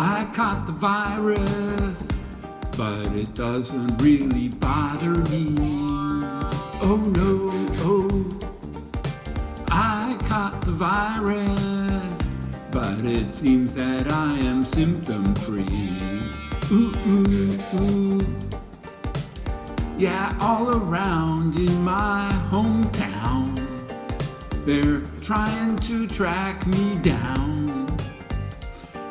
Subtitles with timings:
[0.00, 2.06] I caught the virus,
[2.76, 5.56] but it doesn't really bother me.
[6.80, 7.50] Oh no,
[7.82, 8.40] oh,
[9.72, 12.12] I caught the virus,
[12.70, 15.66] but it seems that I am symptom free.
[16.70, 18.20] Ooh, ooh, ooh.
[19.98, 23.66] Yeah, all around in my hometown,
[24.64, 27.67] they're trying to track me down.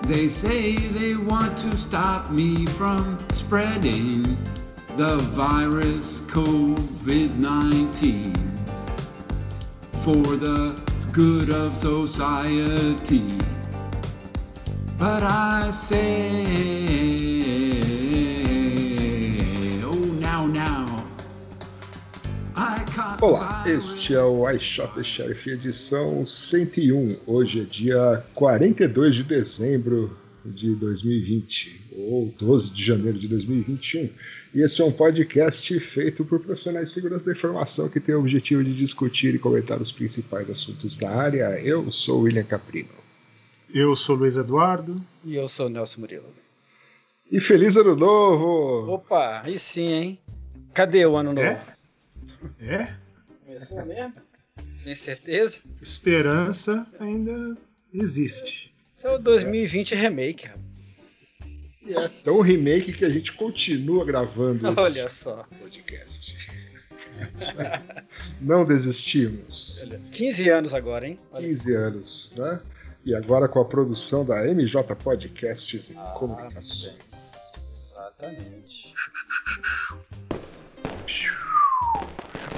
[0.08, 4.24] They say they want to stop me from spreading
[4.96, 8.34] the virus COVID 19
[10.06, 10.79] for the
[11.12, 13.28] good of society.
[14.98, 17.36] But I say,
[23.20, 27.18] Olá, este é o iShot the Sheriff edição 101.
[27.26, 34.12] Hoje é dia 42 de dezembro de 2020, ou 12 de janeiro de 2021.
[34.54, 38.20] E este é um podcast feito por profissionais de segurança da informação que tem o
[38.20, 41.59] objetivo de discutir e comentar os principais assuntos da área.
[41.59, 42.94] Eu sou o William Caprino.
[43.74, 45.04] Eu sou o Luiz Eduardo.
[45.26, 46.36] E eu sou o Nelson Murilo.
[47.31, 48.92] E feliz ano novo!
[48.92, 50.20] Opa, aí sim, hein?
[50.72, 51.48] Cadê o ano novo?
[51.48, 51.78] É?
[52.62, 53.06] É?
[53.58, 54.13] Começou mesmo?
[54.83, 55.59] Tem certeza?
[55.81, 57.58] Esperança ainda
[57.94, 58.73] existe.
[58.94, 60.66] Isso é o 2020 remake, rapaz.
[61.85, 65.44] E é tão remake que a gente continua gravando esse Olha só.
[65.59, 66.38] podcast.
[68.41, 69.89] Não desistimos.
[70.11, 71.17] 15 anos agora, hein?
[71.31, 71.47] Olha.
[71.47, 72.59] 15 anos, né?
[73.05, 76.95] E agora com a produção da MJ Podcasts e Ah, Comunicações.
[77.72, 78.94] Exatamente.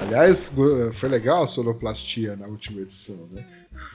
[0.02, 0.50] Aliás,
[0.92, 3.44] foi legal a sonoplastia na última edição, né?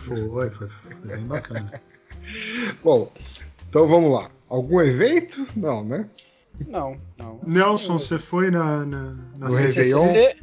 [0.05, 1.81] Foi, foi, foi bem bacana.
[2.83, 3.11] Bom,
[3.69, 4.29] então vamos lá.
[4.47, 5.45] Algum evento?
[5.55, 6.07] Não, né?
[6.67, 7.41] Não, não.
[7.45, 9.81] Nelson, você foi na, na, na No CCC?
[9.81, 10.35] Réveillon?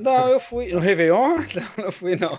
[0.00, 0.72] Não, eu fui.
[0.72, 1.38] No Réveillon?
[1.54, 2.38] Não, não fui, não.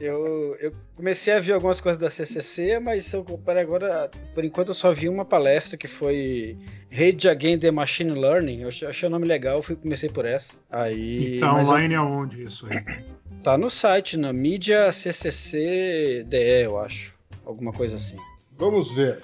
[0.00, 4.68] Eu, eu comecei a ver algumas coisas da CCC, mas eu comparar agora, por enquanto
[4.68, 6.58] eu só vi uma palestra que foi
[6.88, 8.62] Rede Again the Machine Learning.
[8.62, 10.58] Eu achei, achei o nome legal, fui, comecei por essa.
[10.70, 13.04] Aí, E tá mas eu- online aonde isso aí?
[13.42, 17.14] tá no site, na mídia CCC DE, eu acho.
[17.44, 18.16] Alguma coisa assim.
[18.56, 19.20] Vamos ver.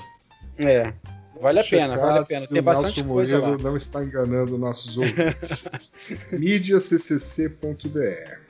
[0.59, 0.93] É,
[1.41, 2.47] vale a pena, vale a pena.
[2.47, 3.56] Tem bastante Nelson coisa lá.
[3.56, 5.94] Não está enganando nossos ouvintes.
[6.33, 8.44] mídiaccc.br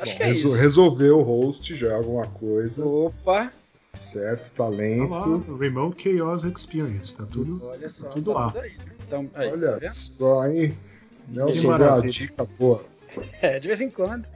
[0.00, 0.60] Acho Bom, que é resol- isso.
[0.60, 3.52] Resolveu o host já é alguma coisa, Opa,
[3.92, 4.52] certo?
[4.52, 5.56] Tá lá, Talento.
[5.56, 7.60] Remote Chaos Experience, tá tudo.
[7.64, 8.08] olha só.
[8.08, 8.54] tudo tá lá.
[8.62, 8.76] aí.
[9.06, 9.90] Então, aí, tá Olha vendo?
[9.92, 10.76] só, hein?
[11.28, 12.84] Nelson deu uma dica boa.
[13.40, 14.26] É, de vez em quando.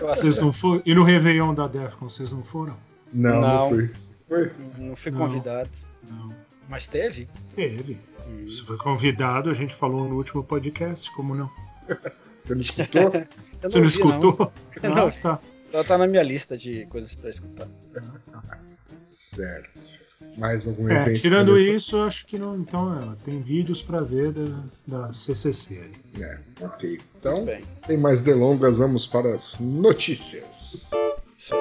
[0.00, 0.82] Vocês não foram?
[0.84, 2.76] E no Réveillon da Defcon, vocês não foram?
[3.12, 3.68] Não, não, Não.
[3.70, 3.86] foi.
[3.94, 4.50] Você Foi?
[4.78, 5.18] não fui Não.
[5.20, 5.70] convidado.
[6.02, 6.34] Não.
[6.68, 7.28] Mas teve?
[7.54, 7.98] Teve.
[8.28, 8.44] Hum.
[8.48, 11.48] Você foi convidado, a gente falou no último podcast, como não?
[12.46, 13.12] Você não escutou?
[13.12, 13.26] Eu
[13.70, 14.52] Você não ouvi, escutou?
[14.82, 15.20] Não Ah, ouvi.
[15.20, 15.40] tá.
[15.72, 17.68] Ela tá na minha lista de coisas pra escutar.
[19.04, 19.96] certo.
[20.38, 21.20] Mais algum É, evento?
[21.20, 22.56] tirando pra- isso, acho que não.
[22.58, 25.90] Então, é, tem vídeos pra ver da, da CCC.
[26.20, 26.98] É, ok.
[27.16, 27.46] Então,
[27.84, 30.90] sem mais delongas, vamos para as notícias.
[31.36, 31.60] Isso aí.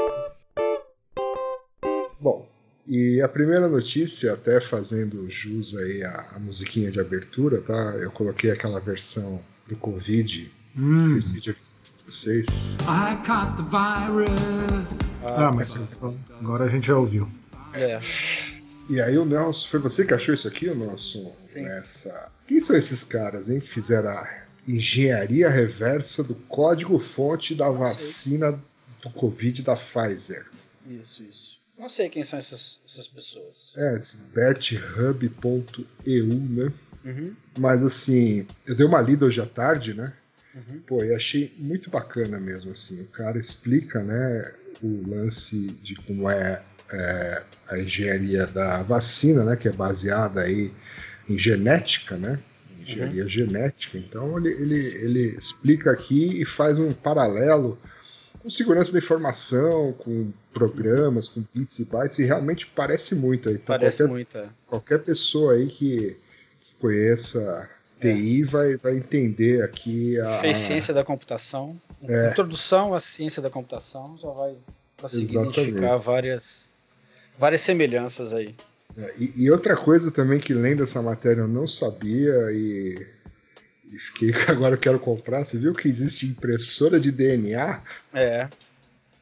[2.19, 2.47] Bom,
[2.88, 7.74] e a primeira notícia, até fazendo jus aí à, à musiquinha de abertura, tá?
[8.00, 10.97] Eu coloquei aquela versão do Covid, Hum.
[11.18, 11.75] esqueci de avisar
[12.06, 12.78] vocês.
[12.81, 14.90] I caught the virus.
[15.25, 15.75] Ah, mas
[16.40, 17.28] agora a gente já ouviu.
[17.74, 18.00] É.
[18.88, 21.36] E aí o Nelson, foi você que achou isso aqui, o Nelson?
[21.47, 21.63] Sim.
[21.63, 22.30] Nessa...
[22.47, 24.28] Quem são esses caras, hein, que fizeram a
[24.68, 27.81] engenharia reversa do código-fonte da Não sei.
[27.88, 28.52] vacina
[29.02, 30.46] do Covid da Pfizer?
[30.88, 31.59] Isso, isso.
[31.78, 33.74] Não sei quem são essas, essas pessoas.
[33.75, 36.72] É, esse berthub.eu, né?
[37.03, 40.13] Uhum, Mas assim, eu dei uma lida hoje à tarde, né?
[40.56, 40.82] Uhum.
[40.88, 43.02] Pô, e achei muito bacana mesmo, assim.
[43.02, 44.52] O cara explica, né,
[44.82, 46.62] o lance de como é,
[46.92, 50.72] é, a engenharia da vacina, né, que é baseada aí
[51.28, 52.40] em genética, né?
[52.80, 53.98] Engenharia genética.
[53.98, 57.80] Então ele, ele, ele explica aqui e faz um paralelo
[58.46, 63.56] com segurança da informação, com programas, com bits e bytes, e realmente parece muito aí.
[63.56, 64.38] Então, Parece qualquer, muito.
[64.38, 64.50] é.
[64.68, 66.16] qualquer pessoa aí que,
[66.62, 67.68] que conheça
[68.13, 70.40] TI vai, vai entender aqui a.
[70.40, 71.80] Fez ciência da computação.
[72.07, 72.30] É.
[72.30, 74.56] Introdução à ciência da computação já vai
[74.98, 75.60] conseguir Exatamente.
[75.60, 76.75] identificar várias,
[77.38, 78.56] várias semelhanças aí.
[78.98, 83.07] É, E, e outra coisa também que lendo essa matéria eu não sabia e,
[83.92, 85.44] e fiquei agora eu quero comprar.
[85.44, 87.81] Você viu que existe impressora de DNA?
[88.13, 88.48] É,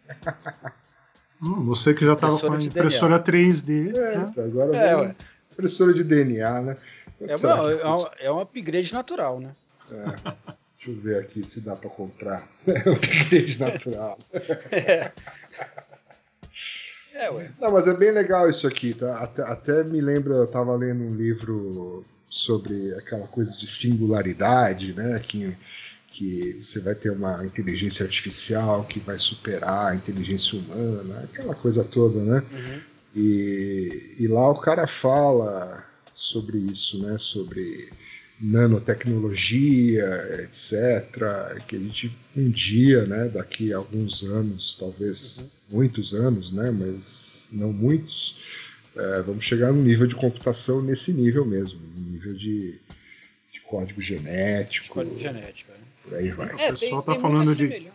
[1.44, 3.90] Hum, você que já estava com a Impressora de impressora 3D.
[3.90, 4.26] É, né?
[4.32, 5.16] então agora é.
[5.52, 6.78] Impressora de DNA, né?
[7.28, 9.52] É, uma, é, um, é um upgrade natural, né?
[9.92, 10.54] É.
[10.76, 12.48] Deixa eu ver aqui se dá para comprar.
[12.68, 14.20] É um upgrade natural.
[14.72, 15.12] É.
[17.16, 17.52] É, ué.
[17.62, 19.20] Não, mas é bem legal isso aqui, tá?
[19.20, 25.20] Até, até me lembra, eu tava lendo um livro sobre aquela coisa de singularidade, né?
[25.20, 25.56] Que,
[26.08, 31.84] que você vai ter uma inteligência artificial que vai superar a inteligência humana, aquela coisa
[31.84, 32.44] toda, né?
[32.52, 32.82] Uhum.
[33.16, 37.18] E, e lá o cara fala sobre isso, né?
[37.18, 37.90] Sobre
[38.40, 40.06] nanotecnologia,
[40.44, 41.64] etc.
[41.68, 43.28] Que a gente um dia, né?
[43.28, 45.78] Daqui a alguns anos, talvez uhum.
[45.78, 46.72] muitos anos, né?
[46.72, 48.38] Mas não muitos
[48.96, 52.80] é, vamos chegar no nível de computação nesse nível mesmo, nível de,
[53.52, 54.84] de código genético.
[54.84, 55.78] De código genético, né?
[56.04, 56.50] Por aí vai.
[56.60, 57.90] É, o pessoal está falando de.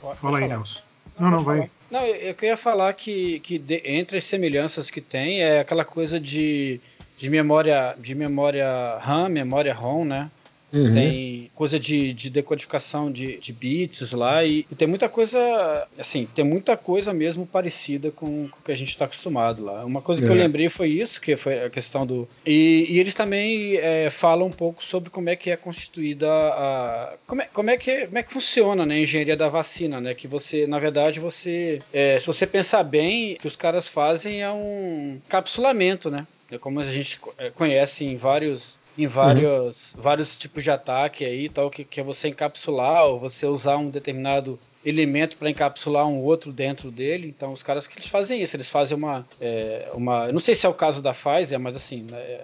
[0.00, 0.80] Pode, Fala aí, Nelson.
[1.18, 1.70] Não, não, vai.
[1.90, 6.20] Não, eu queria falar que, que de, entre as semelhanças que tem é aquela coisa
[6.20, 6.80] de,
[7.18, 10.30] de memória de memória RAM, memória ROM, né?
[10.72, 10.92] Uhum.
[10.92, 16.28] Tem coisa de, de decodificação de, de bits lá e, e, tem muita coisa, assim,
[16.34, 19.84] tem muita coisa mesmo parecida com, com o que a gente está acostumado lá.
[19.84, 20.30] Uma coisa que é.
[20.30, 22.28] eu lembrei foi isso, que foi a questão do...
[22.44, 27.14] E, e eles também é, falam um pouco sobre como é que é constituída a...
[27.26, 30.14] Como é, como é, que, como é que funciona né, a engenharia da vacina, né?
[30.14, 31.80] Que você, na verdade, você...
[31.92, 36.26] É, se você pensar bem, o que os caras fazem é um capsulamento, né?
[36.50, 40.02] É como a gente é, conhece em vários em vários, uhum.
[40.02, 43.88] vários tipos de ataque aí, tal, que, que é você encapsular ou você usar um
[43.88, 47.28] determinado elemento para encapsular um outro dentro dele.
[47.28, 50.56] Então, os caras que eles fazem isso, eles fazem uma, é, uma, eu não sei
[50.56, 52.40] se é o caso da Pfizer, mas assim, né,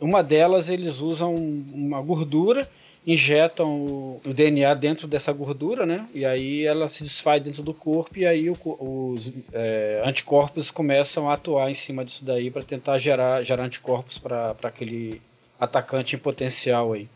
[0.00, 2.70] uma delas eles usam uma gordura,
[3.06, 6.08] injetam o, o, DNA dentro dessa gordura, né?
[6.12, 11.30] E aí ela se desfaz dentro do corpo e aí o, os é, anticorpos começam
[11.30, 15.22] a atuar em cima disso daí para tentar gerar, gerar anticorpos para aquele
[15.58, 17.08] atacante em potencial aí.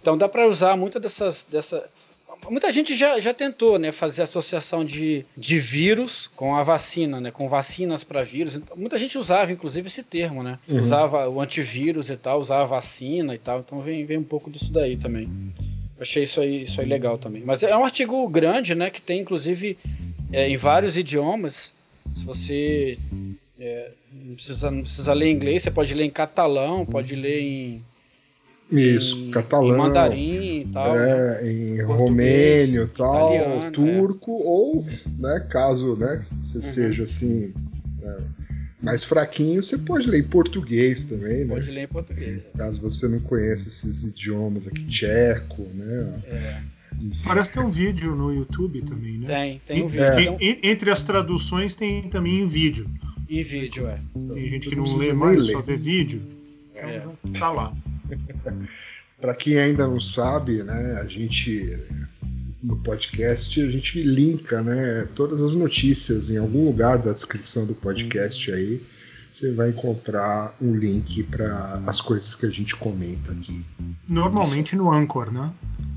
[0.00, 1.44] Então dá para usar muita dessas.
[1.44, 1.88] Dessa...
[2.50, 7.30] Muita gente já, já tentou né, fazer associação de, de vírus com a vacina, né,
[7.30, 8.56] com vacinas para vírus.
[8.56, 10.58] Então, muita gente usava, inclusive, esse termo, né?
[10.68, 10.80] Uhum.
[10.80, 13.60] Usava o antivírus e tal, usava vacina e tal.
[13.60, 15.28] Então vem, vem um pouco disso daí também.
[15.96, 17.42] Eu achei isso aí, isso aí legal também.
[17.44, 18.90] Mas é um artigo grande, né?
[18.90, 19.78] Que tem, inclusive,
[20.32, 21.74] é, em vários idiomas.
[22.12, 22.98] Se você
[23.58, 27.40] é, não, precisa, não precisa ler em inglês, você pode ler em catalão, pode ler
[27.40, 27.84] em.
[28.70, 29.74] Isso, em, catalão.
[29.74, 30.98] Em mandarim e tal.
[30.98, 31.52] É, né?
[31.52, 34.44] Em romênio tal, italiano, turco, é.
[34.44, 34.86] ou,
[35.18, 36.62] né, caso né, você uhum.
[36.62, 37.54] seja assim.
[38.02, 38.18] É,
[38.82, 41.54] mais fraquinho, você pode ler em português também, né?
[41.54, 42.46] Pode ler em português.
[42.54, 42.58] É.
[42.58, 46.22] Caso você não conheça esses idiomas aqui, tcheco, né?
[46.26, 46.62] É.
[47.24, 49.26] Parece ter um vídeo no YouTube também, né?
[49.26, 50.36] Tem, tem um vídeo.
[50.40, 50.68] É.
[50.68, 52.88] Entre as traduções tem também um vídeo.
[53.28, 53.98] E vídeo, é.
[54.34, 55.52] Tem gente que não, não lê mais, ler.
[55.52, 56.22] só vê vídeo.
[56.74, 56.98] É.
[56.98, 57.74] Então, tá lá.
[59.20, 61.78] Para quem ainda não sabe, né, a gente
[62.62, 67.74] no podcast a gente linka, né, todas as notícias em algum lugar da descrição do
[67.74, 68.84] podcast aí.
[69.30, 73.62] Você vai encontrar um link para as coisas que a gente comenta aqui.
[74.08, 75.52] Normalmente no Anchor, né?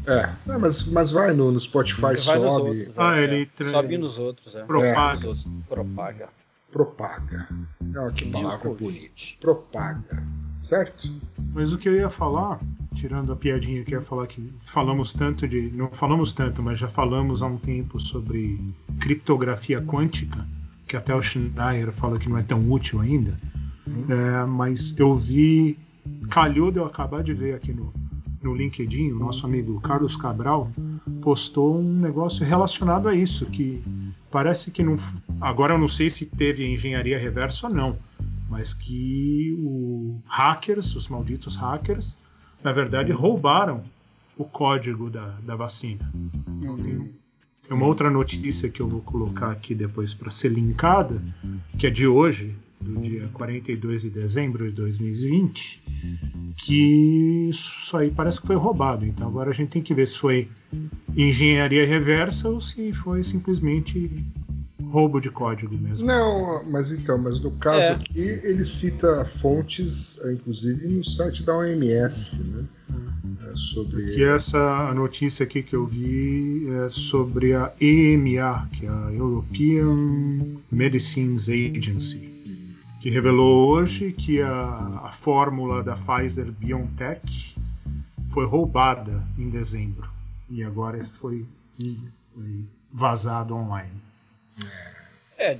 [0.05, 2.39] É, é mas, mas vai no, no Spotify, vai sobe.
[2.39, 3.01] Nos outros, é.
[3.01, 3.63] ah, ele é.
[3.63, 4.63] Sobe nos outros, é.
[4.63, 5.29] Propaga.
[5.29, 5.69] É.
[5.69, 6.29] Propaga
[6.71, 7.47] propaga.
[7.95, 9.13] Olha que palavra bonita.
[9.39, 10.23] Propaga.
[10.59, 11.09] Certo?
[11.53, 12.59] Mas o que eu ia falar,
[12.93, 15.71] tirando a piadinha que eu ia falar que falamos tanto de.
[15.71, 18.59] Não falamos tanto, mas já falamos há um tempo sobre
[18.99, 20.45] criptografia quântica,
[20.85, 23.39] que até o Schneier fala que não é tão útil ainda.
[23.87, 24.05] Uhum.
[24.09, 25.79] É, mas eu vi.
[26.29, 27.93] Calhou de eu acabar de ver aqui no,
[28.41, 30.71] no LinkedIn, o nosso amigo Carlos Cabral
[31.21, 33.81] postou um negócio relacionado a isso, que
[34.29, 34.97] parece que não.
[35.39, 37.97] Agora eu não sei se teve engenharia reversa ou não,
[38.49, 42.17] mas que os hackers, os malditos hackers,
[42.63, 43.83] na verdade roubaram
[44.37, 46.11] o código da, da vacina.
[46.83, 47.13] Tem,
[47.69, 51.21] tem uma outra notícia que eu vou colocar aqui depois para ser linkada,
[51.77, 55.83] que é de hoje, do dia 42 de dezembro de 2020,
[56.55, 59.05] que isso aí parece que foi roubado.
[59.05, 60.49] Então agora a gente tem que ver se foi
[61.15, 64.25] engenharia reversa ou se foi simplesmente
[64.89, 66.07] roubo de código mesmo.
[66.07, 67.91] Não, mas então, mas no caso é.
[67.91, 72.65] aqui ele cita fontes, inclusive no site da OMS, né?
[73.51, 74.13] É sobre...
[74.13, 80.59] Que essa notícia aqui que eu vi é sobre a EMA, que é a European
[80.71, 82.29] Medicines Agency
[82.99, 87.55] que revelou hoje que a, a fórmula da Pfizer BioNTech
[88.29, 90.09] foi roubada em dezembro
[90.49, 91.45] e agora foi,
[92.33, 94.01] foi vazado online.
[95.37, 95.57] É,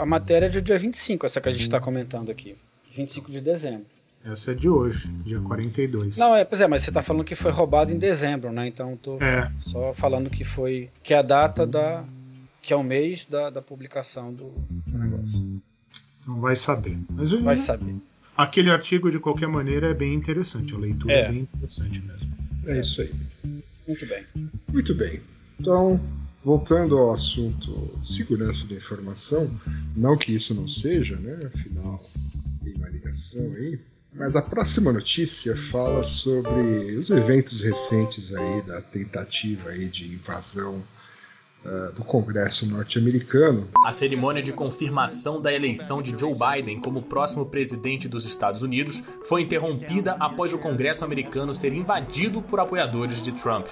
[0.00, 2.54] a matéria é do dia 25, essa que a gente está comentando aqui.
[2.92, 3.86] 25 de dezembro.
[4.24, 6.16] Essa é de hoje, dia 42.
[6.16, 8.66] Não, é, pois é, mas você tá falando que foi roubado em dezembro, né?
[8.66, 10.90] Então tô É, só falando que foi.
[11.02, 12.04] Que é a data da.
[12.60, 15.62] Que é o mês da, da publicação do, do negócio.
[16.26, 16.98] não vai saber.
[17.08, 17.94] Mas o- Vai saber.
[18.36, 20.74] aquele artigo, de qualquer maneira, é bem interessante.
[20.74, 21.28] A leitura é, É.
[21.30, 22.34] bem interessante mesmo.
[22.66, 23.14] É isso aí.
[23.86, 24.24] Muito bem.
[24.72, 25.20] Muito bem.
[25.60, 26.00] Então,
[26.46, 29.50] voltando ao assunto segurança da informação,
[29.96, 31.40] não que isso não seja, né?
[31.44, 32.00] Afinal,
[32.62, 33.80] tem uma ligação aí.
[34.14, 40.84] Mas a próxima notícia fala sobre os eventos recentes aí da tentativa aí de invasão
[41.94, 43.68] do Congresso norte-americano.
[43.84, 49.02] A cerimônia de confirmação da eleição de Joe Biden como próximo presidente dos Estados Unidos
[49.24, 53.66] foi interrompida após o Congresso americano ser invadido por apoiadores de Trump.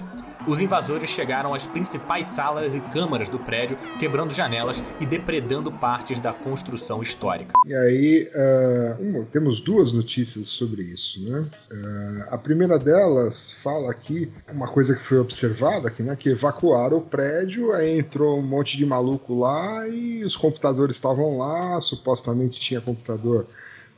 [0.46, 6.20] Os invasores chegaram às principais salas e câmaras do prédio, quebrando janelas e depredando partes
[6.20, 7.54] da construção histórica.
[7.66, 11.46] E aí, ah, uma- temos duas notícias sobre isso, né?
[11.72, 16.98] Ah, a primeira delas fala aqui uma coisa que foi observada, que, né, que evacuaram
[16.98, 22.80] o prédio, entrou um monte de maluco lá e os computadores estavam lá, supostamente tinha
[22.80, 23.46] computador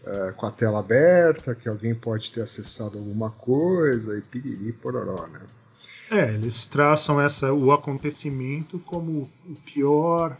[0.07, 5.27] ah, com a tela aberta, que alguém pode ter acessado alguma coisa e piriri pororó,
[5.27, 5.41] né?
[6.09, 10.37] É, eles traçam essa, o acontecimento como o pior,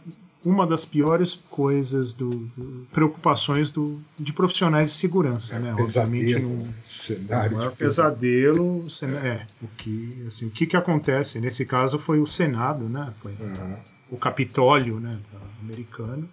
[0.49, 5.73] uma das piores coisas do, do- preocupações do, de profissionais de segurança, né?
[5.73, 7.75] Obviamente o cenário pesadelo.
[7.75, 12.87] pesadelo cena- é o que assim o que que acontece nesse caso foi o Senado,
[12.87, 13.13] né?
[13.21, 15.17] Foi Ah, o Capitólio, né?
[15.61, 16.29] Americano.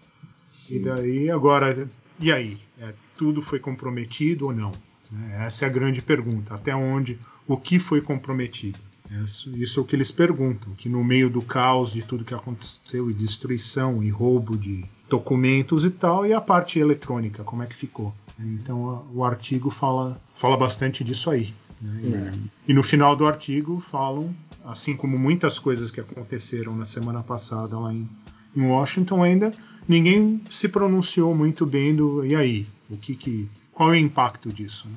[0.47, 0.83] E sim.
[0.83, 1.89] daí agora
[2.21, 4.73] e aí É, tudo foi comprometido ou não?
[5.11, 5.45] né?
[5.47, 6.55] Essa é a grande pergunta.
[6.55, 8.79] Até onde o que foi comprometido?
[9.11, 12.35] Isso, isso é o que eles perguntam, que no meio do caos de tudo que
[12.35, 17.67] aconteceu, e destruição, e roubo de documentos e tal, e a parte eletrônica, como é
[17.67, 18.15] que ficou?
[18.39, 21.55] Então o artigo fala, fala bastante disso aí.
[21.81, 22.41] né?
[22.67, 24.35] E, e no final do artigo falam,
[24.65, 28.09] assim como muitas coisas que aconteceram na semana passada lá em,
[28.57, 29.53] em Washington ainda,
[29.87, 34.53] ninguém se pronunciou muito bem do e aí, o que que qual é o impacto
[34.53, 34.97] disso, né?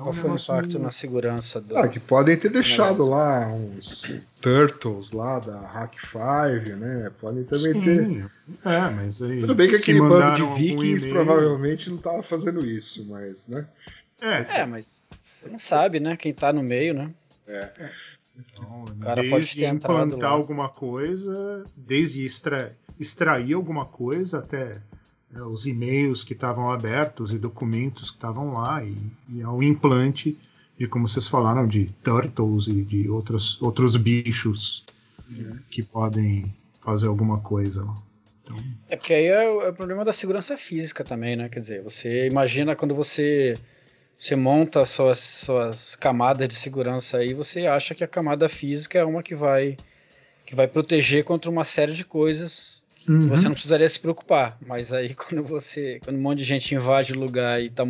[0.00, 1.76] Então, Qual foi o impacto na segurança do.
[1.76, 7.12] Ah, que podem ter deixado lá uns Turtles lá da Hack 5, né?
[7.20, 8.06] Podem também ter.
[8.06, 8.24] Sim,
[8.64, 12.64] é, mas aí Tudo bem que se aquele bando de vikings provavelmente não tava fazendo
[12.64, 13.66] isso, mas, né?
[14.22, 16.16] É, É, mas você não sabe, né?
[16.16, 17.10] Quem tá no meio, né?
[18.38, 20.36] Então, cara desde pode ter implantar lá.
[20.36, 24.80] alguma coisa, desde extra, extrair alguma coisa até é,
[25.34, 28.96] os e-mails que estavam abertos e documentos que estavam lá e,
[29.28, 30.36] e ao implante
[30.78, 34.84] de como vocês falaram de turtles e de outros outros bichos
[35.70, 37.84] que podem fazer alguma coisa.
[37.84, 37.94] lá.
[38.88, 41.48] É porque aí é o, é o problema da segurança física também, né?
[41.48, 43.56] Quer dizer, você imagina quando você,
[44.18, 49.04] você monta suas, suas camadas de segurança aí, você acha que a camada física é
[49.04, 49.76] uma que vai,
[50.44, 53.28] que vai proteger contra uma série de coisas Uhum.
[53.28, 54.58] você não precisaria se preocupar.
[54.64, 56.00] Mas aí quando você.
[56.04, 57.84] Quando um monte de gente invade o lugar e tá,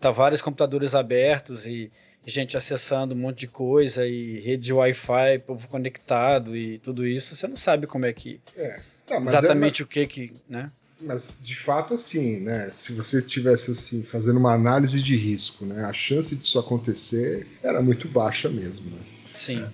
[0.00, 1.90] tá vários computadores abertos e
[2.24, 7.34] gente acessando um monte de coisa e rede de Wi-Fi, povo conectado e tudo isso,
[7.34, 8.40] você não sabe como é que.
[9.10, 10.32] Não, mas é- exatamente o que que.
[10.48, 10.70] né?
[11.04, 12.70] mas de fato, assim, né?
[12.70, 15.84] Se você tivesse assim, fazendo uma análise de risco, né?
[15.84, 19.02] A chance disso acontecer era muito baixa mesmo, né?
[19.34, 19.66] Sim.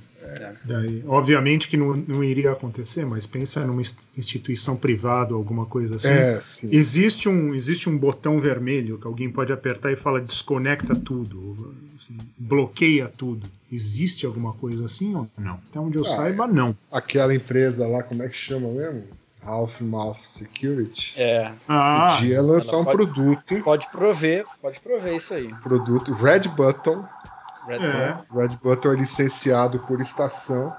[0.64, 5.66] Daí, obviamente que não, não iria acontecer, mas pensa numa ins- instituição privada ou alguma
[5.66, 6.08] coisa assim.
[6.08, 6.68] É, sim.
[6.73, 12.18] Existe um, existe um botão vermelho que alguém pode apertar e fala desconecta tudo, assim,
[12.37, 13.49] bloqueia tudo.
[13.70, 15.61] Existe alguma coisa assim ou não?
[15.68, 16.76] Até onde eu Ah, saiba, não.
[16.90, 19.04] Aquela empresa lá, como é que chama mesmo?
[19.42, 21.12] Half Mouth Security.
[21.16, 21.52] É.
[21.66, 25.54] Ah, Podia lançar um pode- produto, Pode prover, pode prover isso aí.
[25.62, 27.04] produto Red Button.
[27.69, 28.13] Red É.
[28.31, 28.41] Bull.
[28.41, 30.75] Red Button é licenciado por estação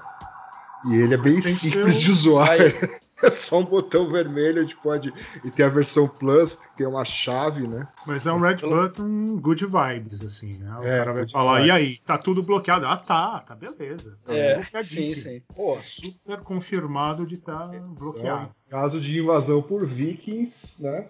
[0.86, 2.64] e ele é bem simples de um- usuário.
[3.22, 5.12] É só um botão vermelho, a gente pode.
[5.44, 7.86] E tem a versão Plus, que tem uma chave, né?
[8.06, 10.74] mas é um red button good vibes, assim, né?
[10.78, 11.68] O É, cara vai falar, vibes.
[11.68, 12.86] e aí, tá tudo bloqueado?
[12.86, 14.16] Ah, tá, tá beleza.
[14.24, 15.42] Tá É, sim, sim.
[15.54, 18.44] Pô, Super confirmado de estar bloqueado.
[18.44, 21.06] Então, caso de invasão por vikings, né?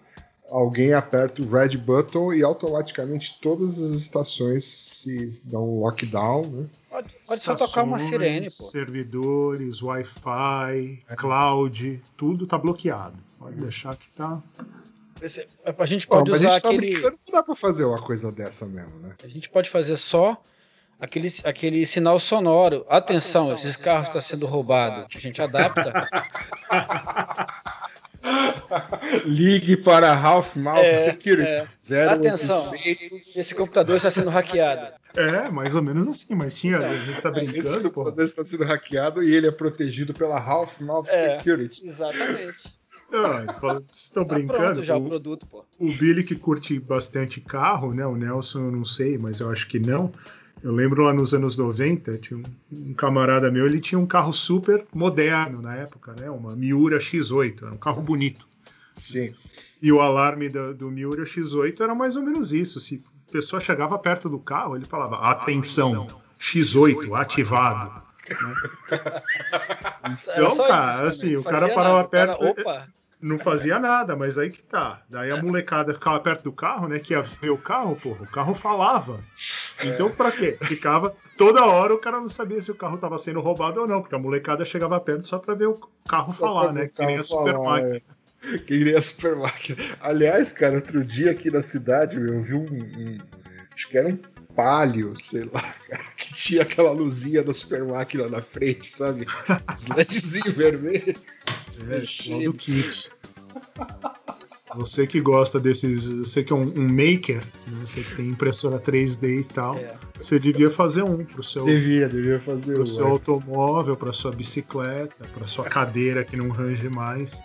[0.51, 6.67] Alguém aperta o red button e automaticamente todas as estações se dão um lockdown, né?
[6.91, 8.65] pode, pode só tocar uma sirene, pô.
[8.65, 13.17] Servidores, Wi-Fi, cloud, tudo tá bloqueado.
[13.39, 14.43] Pode deixar que tá.
[15.23, 15.47] Esse-
[15.79, 16.91] A gente Bom, pode mas a usar gente tá aquele.
[16.95, 19.15] brincando, não dá pra fazer uma coisa dessa mesmo, né?
[19.23, 20.37] A gente pode fazer só
[20.99, 22.85] aquele, aquele sinal sonoro.
[22.89, 25.07] Atenção, esses carros estão sendo roubados.
[25.15, 25.93] A gente adapta.
[29.25, 31.49] Ligue para Half Mouth É, Security.
[31.93, 32.05] é.
[32.05, 34.95] Atenção, esse computador está sendo hackeado.
[35.17, 36.79] É, mais ou menos assim, mas tinha.
[36.79, 37.91] A gente tá Esse brincando, pô.
[38.05, 41.39] computador está sendo hackeado e ele é protegido pela Half Mouth É.
[41.39, 41.87] Security.
[41.87, 42.81] Exatamente.
[43.11, 44.83] Não, Vocês estão Tá brincando?
[44.85, 45.65] já o o, produto, pô.
[45.81, 48.07] o Billy que curte bastante carro, né?
[48.07, 50.13] O Nelson eu não sei, mas eu acho que não.
[50.63, 54.33] Eu lembro lá nos anos 90, tinha um, um camarada meu, ele tinha um carro
[54.33, 56.29] super moderno na época, né?
[56.31, 58.47] Uma Miura X8, era um carro bonito.
[58.95, 59.35] Sim.
[59.81, 62.79] E o alarme do, do Miura X8 era mais ou menos isso.
[62.79, 66.07] Se a pessoa chegava perto do carro, ele falava: Atenção,
[66.39, 68.03] X8 ativado.
[68.91, 71.09] Era Então, só cara, isso, né?
[71.09, 72.89] assim, o cara parava nada, perto- cara, Opa,
[73.23, 75.03] Não fazia nada, mas aí que tá.
[75.11, 76.99] Daí a molecada ficava perto do carro, né?
[76.99, 79.21] Que ia ver o carro, porra, o carro falava.
[79.85, 80.57] Então pra quê?
[80.63, 84.01] Ficava toda hora o cara não sabia se o carro tava sendo roubado ou não,
[84.01, 86.89] porque a molecada chegava perto só pra ver o carro Só falar, né?
[86.95, 87.97] Que nem a super máquina.
[87.97, 88.59] é.
[88.59, 89.77] Que nem a super máquina.
[90.01, 93.19] Aliás, cara, outro dia aqui na cidade, meu, eu vi um, um-
[93.75, 94.19] Acho que era um
[94.57, 99.27] palio, sei lá, cara, que tinha aquela luzinha da super máquina na frente, sabe?
[99.75, 101.17] Os LEDzinhos vermelhos.
[101.89, 103.11] É, do kit.
[104.77, 106.07] Você que gosta desses.
[106.07, 107.79] Você que é um, um maker, né?
[107.85, 109.95] Você que tem impressora 3D e tal, É.
[110.17, 112.87] você devia fazer um pro seu, Devia, devia fazer pro o.
[112.87, 117.43] seu automóvel, pra sua bicicleta, pra sua cadeira que não range mais.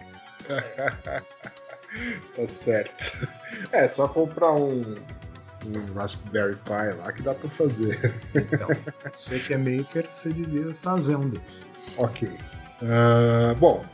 [2.36, 3.26] Tá certo.
[3.72, 4.82] É, só comprar um,
[5.66, 8.14] um Raspberry Pi lá que dá pra fazer.
[8.36, 8.68] Então,
[9.16, 11.66] você que é maker, você devia fazer um desses.
[11.98, 12.30] Ok.
[12.84, 13.86] Ah, bom,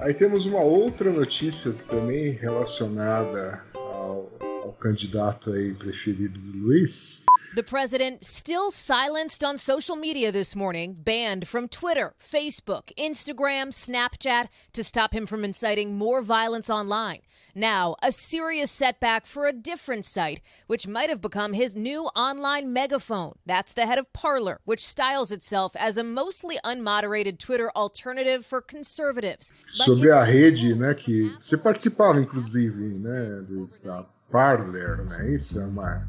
[0.00, 4.30] aí temos uma outra notícia também relacionada ao,
[4.62, 7.24] ao candidato aí preferido do Luiz.
[7.54, 14.48] The president still silenced on social media this morning, banned from Twitter, Facebook, Instagram, Snapchat
[14.72, 17.22] to stop him from inciting more violence online.
[17.52, 22.72] Now, a serious setback for a different site, which might have become his new online
[22.72, 23.32] megaphone.
[23.44, 28.60] That's the head of Parler, which styles itself as a mostly unmoderated Twitter alternative for
[28.60, 29.52] conservatives.
[29.66, 35.64] Sobre a rede, né, que você participava inclusive, né, Luiz, da Parler, né, isso é
[35.64, 36.06] uma,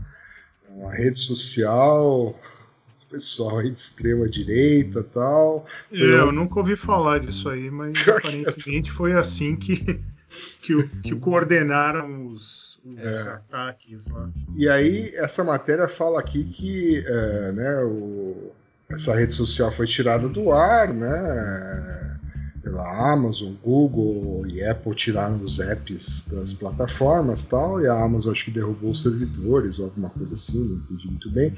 [0.67, 2.39] é uma rede social,
[3.09, 5.65] pessoal aí de extrema direita e tal.
[5.91, 9.99] Eu nunca ouvi falar disso aí, mas aparentemente foi assim que,
[10.61, 13.29] que, que coordenaram os, os É.
[13.33, 14.29] ataques lá.
[14.55, 18.51] E aí, essa matéria fala aqui que é, né, o-
[18.89, 22.17] essa rede social foi tirada do ar, né?
[22.61, 28.45] Pela Amazon, Google e Apple tiraram os apps das plataformas tal, e a Amazon acho
[28.45, 31.55] que derrubou os servidores ou alguma coisa assim, não entendi muito bem.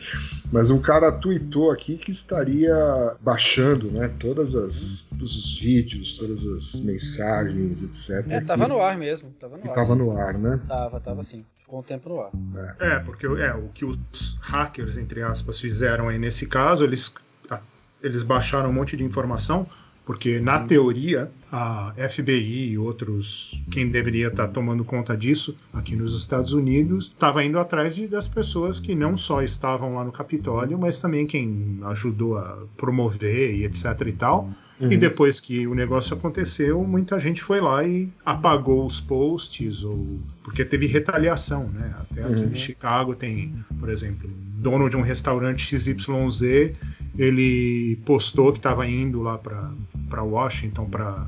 [0.51, 2.73] Mas um cara tweetou aqui que estaria
[3.21, 8.31] baixando né, todas as, todos os vídeos, todas as mensagens, etc.
[8.31, 9.29] É, tava no ar mesmo.
[9.39, 9.75] Tava no ar.
[9.75, 10.59] tava no ar, né?
[10.67, 11.45] Tava, tava sim.
[11.57, 12.31] Ficou um tempo no ar.
[12.79, 13.97] É, porque é, o que os
[14.41, 17.13] hackers, entre aspas, fizeram aí nesse caso, eles,
[18.01, 19.67] eles baixaram um monte de informação,
[20.05, 26.15] porque na teoria a FBI e outros, quem deveria estar tomando conta disso aqui nos
[26.17, 30.79] Estados Unidos, estava indo atrás de, das pessoas que não só estavam lá no Capitólio,
[30.79, 34.49] mas também quem ajudou a promover e etc e tal.
[34.81, 40.19] E depois que o negócio aconteceu, muita gente foi lá e apagou os posts, ou
[40.43, 41.93] porque teve retaliação, né?
[42.01, 42.49] Até aqui Uhum.
[42.51, 46.73] em Chicago tem, por exemplo, dono de um restaurante XYZ,
[47.17, 51.25] ele postou que estava indo lá para Washington para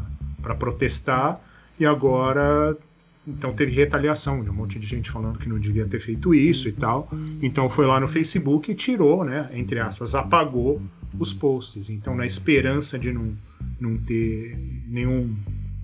[0.54, 1.42] protestar,
[1.80, 2.78] e agora
[3.28, 6.70] então teve retaliação de um monte de gente falando que não devia ter feito isso
[6.70, 7.10] e tal.
[7.42, 9.50] Então foi lá no Facebook e tirou, né?
[9.54, 10.80] Entre aspas, apagou
[11.20, 11.90] os posts.
[11.90, 13.36] Então, na esperança de não,
[13.80, 15.36] não ter nenhum,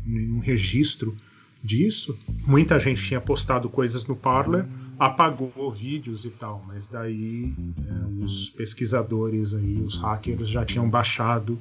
[0.05, 1.15] nenhum registro
[1.63, 4.65] disso, muita gente tinha postado coisas no Parler,
[4.97, 7.53] apagou vídeos e tal, mas daí
[7.87, 11.59] é, os pesquisadores aí, os hackers já tinham baixado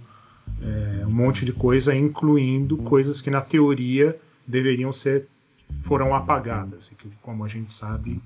[0.63, 5.27] é, um monte de coisa, incluindo coisas que na teoria deveriam ser
[5.83, 8.21] foram apagadas, e que como a gente sabe,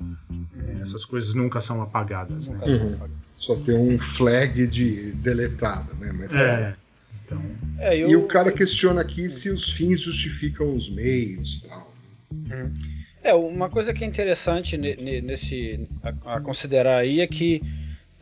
[0.66, 2.48] é, essas coisas nunca são apagadas.
[2.48, 2.54] Né?
[2.54, 2.98] Nunca Uhum.
[3.36, 6.10] Só tem um flag de deletado, né?
[6.12, 6.74] Mas É,
[7.24, 7.42] então,
[7.78, 11.92] É, eu, E o cara questiona aqui se os fins justificam os meios tal.
[13.22, 17.62] É, uma coisa que é interessante ne- ne- nesse a, a considerar aí é que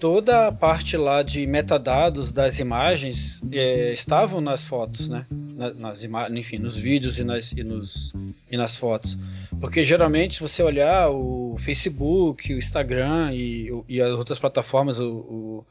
[0.03, 5.25] toda a parte lá de metadados das imagens é, estavam nas fotos, né?
[5.31, 8.13] Na- nas ima enfim, nos vídeos e nas, e, nos,
[8.51, 9.17] e nas fotos.
[9.61, 15.09] Porque geralmente, se você olhar o Facebook, o Instagram e, e as outras plataformas, o,
[15.13, 15.65] o-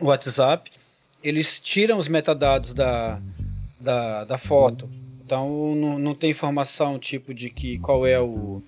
[0.00, 0.70] o WhatsApp,
[1.22, 3.20] eles tiram os metadados da,
[3.78, 4.88] da, da foto.
[5.22, 8.62] Então não, não tem informação tipo de que qual é o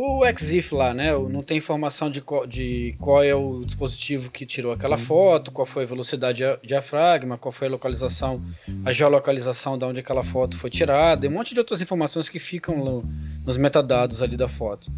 [0.00, 1.10] o EXIF lá, né?
[1.12, 5.66] Não tem informação de qual, de qual é o dispositivo que tirou aquela foto, qual
[5.66, 8.40] foi a velocidade de diafragma, qual foi a localização,
[8.84, 12.38] a geolocalização de onde aquela foto foi tirada, e um monte de outras informações que
[12.38, 13.04] ficam no,
[13.44, 14.88] nos metadados ali da foto.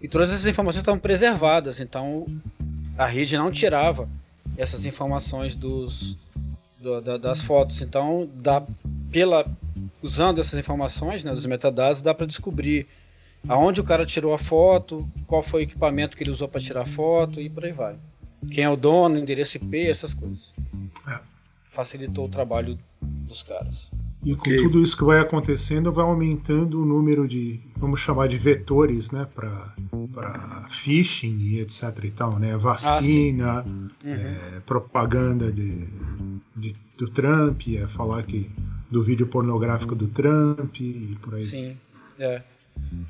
[0.00, 2.26] E todas essas informações estão preservadas, então
[2.96, 4.08] a rede não tirava
[4.56, 6.16] essas informações dos,
[6.80, 7.82] do, da, das fotos.
[7.82, 8.62] Então, dá
[9.12, 9.44] pela
[10.02, 12.86] usando essas informações, né, dos metadados, dá para descobrir
[13.48, 16.82] aonde o cara tirou a foto, qual foi o equipamento que ele usou para tirar
[16.82, 17.96] a foto e por aí vai.
[18.50, 20.54] Quem é o dono, endereço IP, essas coisas.
[21.06, 21.18] É.
[21.70, 23.90] Facilitou o trabalho dos caras.
[24.24, 24.56] E com okay.
[24.56, 29.26] tudo isso que vai acontecendo, vai aumentando o número de, vamos chamar de vetores, né,
[29.32, 29.72] para
[30.68, 33.88] phishing e etc e tal, né, vacina, ah, uhum.
[34.04, 35.86] é, propaganda de,
[36.56, 38.50] de, do Trump, é falar que
[38.90, 41.44] do vídeo pornográfico do Trump e por aí.
[41.44, 41.76] Sim,
[42.18, 42.42] é.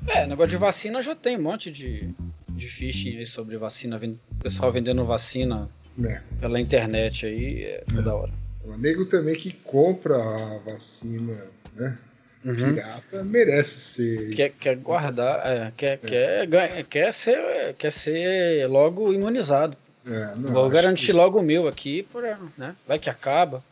[0.07, 2.13] É, negócio de vacina já tem um monte de,
[2.49, 3.99] de phishing aí sobre vacina,
[4.41, 5.69] pessoal vendendo vacina
[6.03, 6.21] é.
[6.39, 8.13] pela internet aí, é toda é.
[8.13, 8.33] hora.
[8.63, 11.97] O nego também que compra a vacina, né?
[12.45, 12.75] Uhum.
[12.75, 14.35] Pirata merece ser.
[14.35, 16.47] Quer, quer guardar, é, quer, é.
[16.47, 19.75] Quer, quer, ser, quer ser logo imunizado.
[20.05, 21.13] É, não, Vou garantir que...
[21.13, 22.75] logo o meu aqui, pra, né?
[22.87, 23.63] Vai que acaba.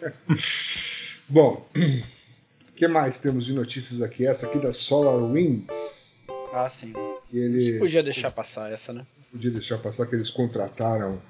[1.28, 1.66] Bom,
[2.74, 4.26] que mais temos de notícias aqui?
[4.26, 6.22] Essa aqui da SolarWinds.
[6.52, 6.92] Ah, sim.
[7.30, 7.78] Que eles...
[7.78, 9.06] Podia deixar passar essa, né?
[9.30, 11.20] Podia deixar passar que eles contrataram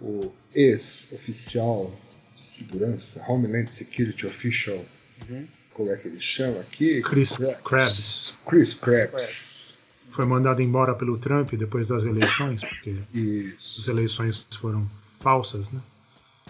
[0.00, 1.92] o ex-oficial
[2.36, 4.84] de segurança, Homeland Security Official.
[5.28, 5.46] Uhum.
[5.74, 7.00] Como é que ele chama aqui?
[7.02, 8.34] Chris Krebs.
[8.46, 9.78] Chris Krebs.
[10.10, 13.80] Foi mandado embora pelo Trump depois das eleições, porque Isso.
[13.80, 14.86] as eleições foram
[15.20, 15.80] falsas, né?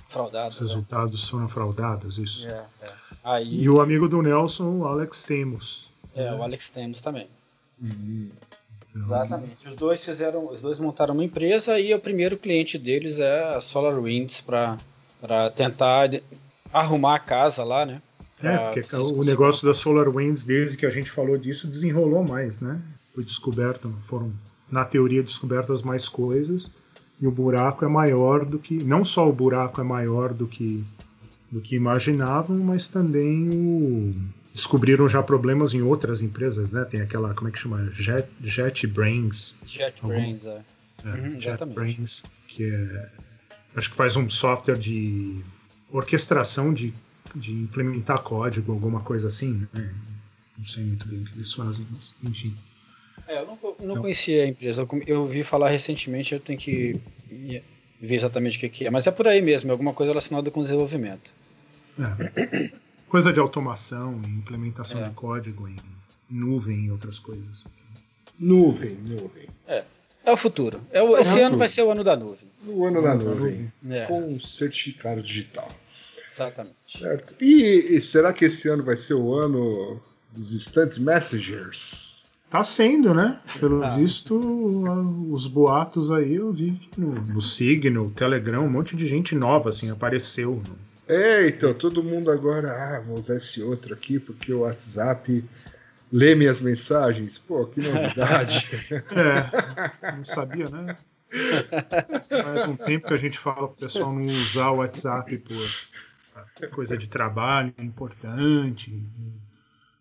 [0.09, 0.61] Fraudados.
[0.61, 1.31] Os resultados né?
[1.31, 2.47] foram fraudados, isso.
[2.47, 3.02] É, é.
[3.25, 3.63] Aí...
[3.63, 5.91] E o amigo do Nelson, o Alex Temos.
[6.15, 6.35] É, né?
[6.35, 7.29] o Alex Temos também.
[7.81, 8.31] Uhum.
[8.95, 9.69] Exatamente.
[9.69, 13.61] Os dois fizeram, os dois montaram uma empresa e o primeiro cliente deles é a
[13.61, 16.11] SolarWinds para tentar
[16.73, 18.03] arrumar a casa lá, né?
[18.43, 22.81] É, porque o negócio da SolarWinds, desde que a gente falou disso, desenrolou mais, né?
[23.15, 24.33] Foi descoberto, foram,
[24.71, 26.73] na teoria, descobertas mais coisas
[27.21, 28.83] e o buraco é maior do que.
[28.83, 30.85] Não só o buraco é maior do que,
[31.53, 34.15] do que imaginavam, mas também o,
[34.55, 36.83] descobriram já problemas em outras empresas, né?
[36.87, 37.91] Tem aquela, como é que chama?
[37.93, 39.55] Jet, JetBrains.
[39.67, 40.63] JetBrains, é.
[41.05, 43.09] é uhum, JetBrains, que é.
[43.77, 45.43] Acho que faz um software de
[45.91, 46.93] orquestração de,
[47.35, 49.67] de implementar código, alguma coisa assim.
[49.73, 49.95] Né?
[50.57, 52.55] Não sei muito bem o que eles fazem, mas enfim.
[53.29, 54.87] É, eu não, não então, conhecia a empresa.
[55.07, 58.91] Eu ouvi falar recentemente, eu tenho que ver exatamente o que é.
[58.91, 61.33] Mas é por aí mesmo, é alguma coisa relacionada com desenvolvimento.
[61.99, 62.73] É.
[63.09, 65.09] Coisa de automação, implementação é.
[65.09, 65.77] de código em
[66.31, 67.65] nuvem e outras coisas.
[68.39, 69.49] Nuvem, nuvem.
[69.67, 69.85] É.
[70.25, 70.81] É o futuro.
[70.91, 72.49] É o, esse é ano vai ser o ano da nuvem.
[72.67, 73.73] O ano da nuvem.
[73.91, 74.07] É.
[74.07, 75.69] Com certificado digital.
[76.27, 76.77] Exatamente.
[76.87, 77.35] Certo.
[77.41, 80.01] E, e, será que esse ano vai ser o ano
[80.33, 82.25] dos instant messengers?
[82.49, 83.41] Tá sendo, né?
[83.59, 83.97] Pelo ah.
[83.97, 84.35] visto,
[85.31, 89.71] os boatos aí eu vi que no, no Signal, Telegram, um monte de gente nova
[89.71, 90.63] assim apareceu.
[91.09, 95.45] É, então, todo mundo agora, ah, vou usar esse outro aqui porque o WhatsApp
[96.13, 97.39] lê minhas mensagens.
[97.39, 98.69] Pô, que novidade.
[100.03, 100.97] é, não sabia, né?
[102.29, 106.97] Faz um tempo que a gente fala pro pessoal não usar o WhatsApp por coisa
[106.97, 109.03] de trabalho importante,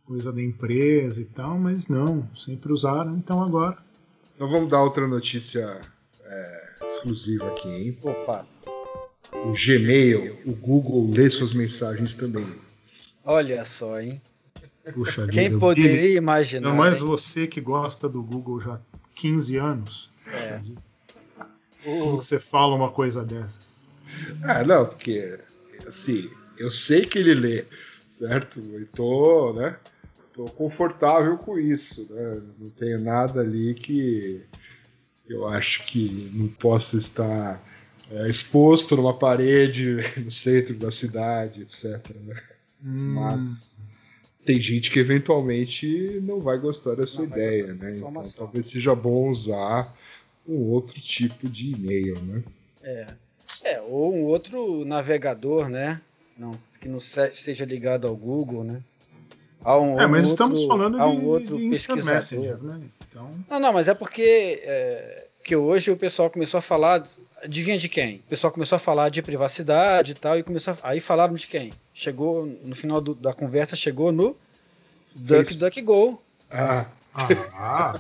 [0.06, 3.78] coisa da empresa e tal, mas não, sempre usaram, então agora.
[4.36, 5.80] Então vamos dar outra notícia
[6.26, 7.98] é, exclusiva aqui, hein?
[8.04, 8.46] Opa!
[9.34, 12.46] O Gmail, o Google lê suas mensagens também.
[13.24, 14.22] Olha só, hein?
[14.94, 16.70] Puxa Quem vida, poderia imaginar?
[16.70, 17.06] Não mais hein?
[17.06, 18.80] você que gosta do Google já há
[19.16, 20.12] 15 anos.
[20.28, 20.60] É.
[21.84, 23.76] Como você fala uma coisa dessas?
[24.44, 25.40] Ah, não, porque
[25.88, 27.66] assim, eu sei que ele lê,
[28.08, 28.60] certo?
[28.60, 29.78] Eu tô, né?
[30.34, 32.42] tô confortável com isso, né?
[32.60, 34.42] Não tenho nada ali que
[35.28, 37.62] eu acho que não possa estar
[38.12, 42.06] é, exposto numa parede no centro da cidade, etc.
[42.26, 42.36] Né?
[42.84, 43.14] Hum.
[43.14, 43.82] Mas
[44.46, 47.96] tem gente que eventualmente não vai gostar dessa não ideia, né?
[47.96, 49.96] Então talvez seja bom usar
[50.48, 52.44] um outro tipo de e-mail, né?
[52.84, 53.08] É.
[53.64, 56.02] é, ou um outro navegador, né?
[56.38, 58.82] Não, que não seja ligado ao Google, né?
[59.64, 62.16] Há um, é, mas outro, estamos falando há um de, outro de pesquisador.
[62.16, 62.82] Messenger, né?
[63.08, 63.30] Então...
[63.48, 67.04] Não, não, mas é porque é, Porque hoje o pessoal começou a falar,
[67.44, 68.18] adivinha de quem?
[68.18, 71.48] O pessoal começou a falar de privacidade e tal, e começou a, aí falaram de
[71.48, 71.74] quem?
[71.94, 74.38] Chegou, no final do, da conversa, chegou no
[75.16, 76.22] DuckDuckGo.
[76.50, 76.86] Ah,
[77.58, 78.00] Ah,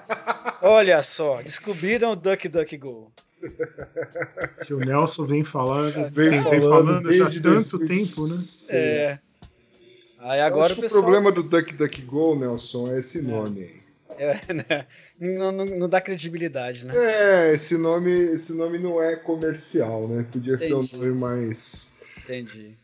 [0.62, 3.12] Olha só, descobriram o DuckDuckGo.
[4.66, 8.08] que o Nelson vem falando, Vem vem, falando falando já há desde tanto 2006.
[8.08, 8.36] tempo, né?
[8.70, 9.18] É.
[10.20, 11.02] Aí Eu agora acho o que o pessoal.
[11.02, 13.76] problema do DuckDuckGo, Nelson, é esse nome aí.
[13.76, 13.87] É,
[14.52, 14.86] né?
[15.18, 16.94] não, não, não dá credibilidade, né?
[16.96, 20.26] É, esse nome, esse nome não é comercial, né?
[20.30, 20.96] Podia ser um Entendi.
[20.96, 21.92] nome mais.
[22.18, 22.76] Entendi.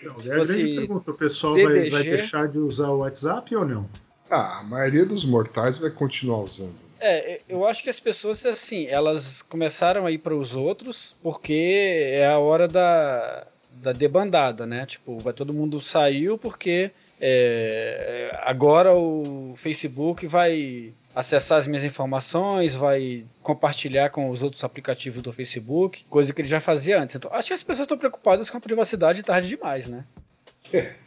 [0.00, 3.66] Então, Se é fosse pergunta: o pessoal vai, vai deixar de usar o WhatsApp ou
[3.66, 3.88] não?
[4.30, 6.74] Ah, a maioria dos mortais vai continuar usando.
[6.98, 12.10] É, eu acho que as pessoas, assim, elas começaram a ir para os outros porque
[12.12, 14.86] é a hora da, da debandada, né?
[14.86, 22.74] Tipo, vai todo mundo saiu porque é, agora o Facebook vai acessar as minhas informações,
[22.74, 27.16] vai compartilhar com os outros aplicativos do Facebook, coisa que ele já fazia antes.
[27.16, 30.04] Então, acho que as pessoas estão preocupadas com a privacidade tarde demais, né?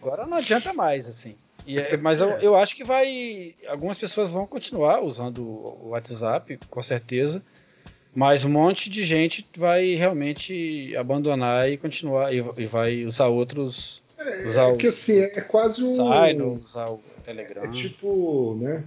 [0.01, 1.35] Agora não adianta mais, assim.
[1.65, 3.53] E é- mas eu, eu acho que vai.
[3.67, 7.43] Algumas pessoas vão continuar usando o WhatsApp, com certeza.
[8.15, 12.33] Mas um monte de gente vai realmente abandonar e continuar.
[12.33, 14.01] E, e vai usar outros.
[14.45, 15.89] Usar É que os assim, é quase um.
[15.89, 17.63] Signal, usar o Telegram.
[17.63, 18.83] É tipo, né?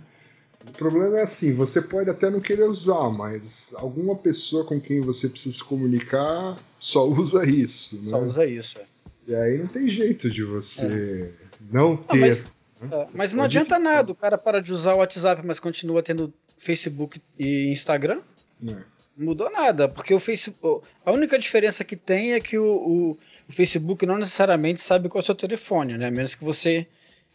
[0.68, 5.00] O problema é assim, você pode até não querer usar, mas alguma pessoa com quem
[5.00, 8.02] você precisa se comunicar só usa isso, né?
[8.02, 8.78] Só usa isso.
[8.78, 8.84] é.
[9.26, 11.32] E aí não tem jeito de você
[11.70, 12.18] não ter.
[12.20, 12.88] mas- né?
[12.90, 13.78] É, mas não Pode adianta ficar.
[13.78, 14.12] nada.
[14.12, 18.20] O cara para de usar o WhatsApp, mas continua tendo Facebook e Instagram.
[18.60, 18.84] né?
[19.16, 20.86] Mudou nada, porque o Facebook.
[21.04, 25.20] A única diferença que tem é que o, o- o Facebook não necessariamente sabe qual
[25.20, 26.10] é o seu telefone, né?
[26.10, 26.86] Menos que você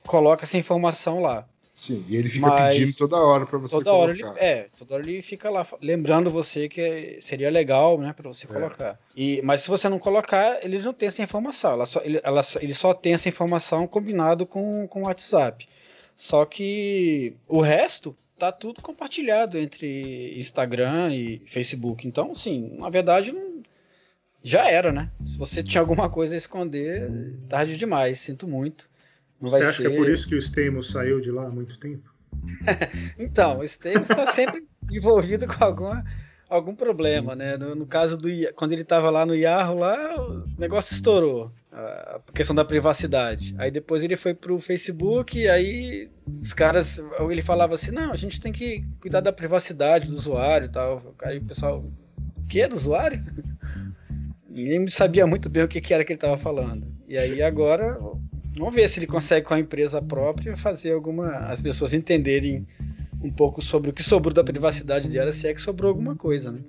[0.05, 1.47] coloque essa informação lá.
[1.75, 4.43] Sim, e ele fica Mas pedindo toda hora para você Toda hora ele, colocar.
[4.43, 8.49] é, toda hora ele fica lá lembrando você que seria legal, né, para você É.
[8.51, 8.99] colocar.
[9.15, 11.73] E, mas se você não colocar, eles não têm essa informação.
[11.73, 15.69] Ela só, ele, ela, só- ele só tem essa informação combinado com, com o WhatsApp.
[16.15, 22.07] Só que o resto tá tudo compartilhado entre Instagram e Facebook.
[22.07, 23.35] Então, sim, na verdade,
[24.43, 25.09] já era, né?
[25.25, 27.11] Se você tinha alguma coisa a esconder,
[27.49, 28.19] tarde demais.
[28.19, 28.89] Sinto muito.
[29.41, 29.89] Não Você acha ser...
[29.89, 32.13] que é por isso que o Stamos saiu de lá há muito tempo?
[33.17, 36.03] Então, o Esteves está sempre envolvido com alguma,
[36.49, 37.57] algum problema, né?
[37.57, 42.19] No, no caso do quando ele estava lá no Yahoo, lá o negócio estourou, a
[42.33, 43.53] questão da privacidade.
[43.57, 46.09] Aí depois ele foi pro Facebook aí
[46.41, 50.65] os caras, ele falava assim, não, a gente tem que cuidar da privacidade do usuário
[50.65, 51.15] e tal.
[51.23, 51.85] Aí o pessoal,
[52.37, 53.23] o que do usuário?
[54.49, 56.87] Ninguém sabia muito bem o que, que era que ele estava falando.
[57.07, 57.97] E aí agora
[58.57, 61.29] Vamos ver se ele consegue com a empresa própria fazer alguma.
[61.47, 62.65] as pessoas entenderem
[63.21, 66.51] um pouco sobre o que sobrou da privacidade dela, se é que sobrou alguma coisa,
[66.51, 66.59] né?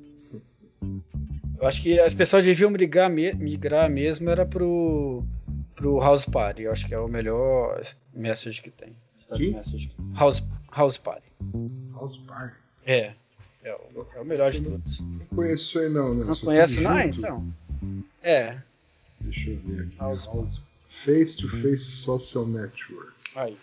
[1.61, 5.25] Eu acho que as pessoas deviam migrar, migrar mesmo era pro,
[5.75, 6.63] pro House Party.
[6.63, 7.81] Eu acho que é o melhor
[8.15, 8.95] message que tem.
[9.37, 9.51] Que?
[9.51, 9.91] message.
[10.17, 10.43] House,
[10.75, 11.27] house Party.
[11.93, 12.55] House Party.
[12.87, 13.13] É.
[13.65, 15.01] É o, é o melhor de todos.
[15.01, 16.25] Não conheço isso aí não, né?
[16.25, 16.97] Não Só conhece, não?
[16.99, 17.19] Junto.
[17.19, 17.55] Então.
[18.23, 18.59] É.
[19.21, 19.97] Deixa eu ver aqui.
[19.99, 20.63] House House
[21.05, 23.13] Face to Face Social Network.
[23.35, 23.57] Aí.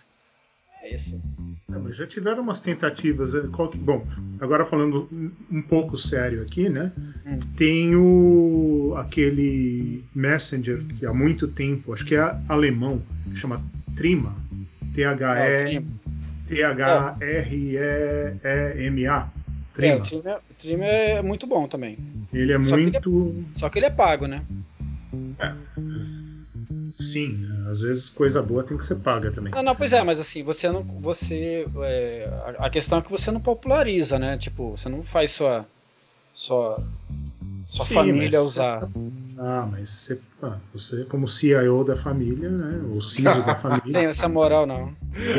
[0.86, 1.20] É isso.
[1.68, 3.34] É, já tiveram umas tentativas.
[3.34, 4.06] é, qual que- bom,
[4.40, 5.08] agora falando
[5.50, 6.92] um- pouco sério aqui, né?
[7.26, 7.38] Hum.
[7.56, 13.60] Tem o aquele Messenger que há muito tempo, acho que é alemão, que chama
[13.96, 14.36] Trima.
[14.92, 15.86] É, T-H-E Trima.
[17.96, 19.28] T-H-R-E-E-M-A.
[19.28, 19.30] É,
[19.74, 19.96] Trima.
[19.96, 21.98] o é, o Trim é muito bom também.
[22.32, 23.44] Ele é Só que ele é- muito.
[23.56, 24.42] Só que ele é pago, né?
[27.12, 29.52] Sim, às vezes coisa boa tem que ser paga também.
[29.52, 30.82] Não, não, pois é, mas assim, você não.
[30.82, 31.66] Você.
[31.82, 34.36] é, a- questão é que você não populariza, né?
[34.36, 35.66] Tipo, você não faz sua.
[36.34, 36.82] Sua,
[37.66, 38.88] sua Sim, família mas- usar.
[39.38, 42.80] Ah, mas você, ah, você como CIO da família, né?
[42.90, 44.96] Ou CISO da Não família, tem essa moral, não.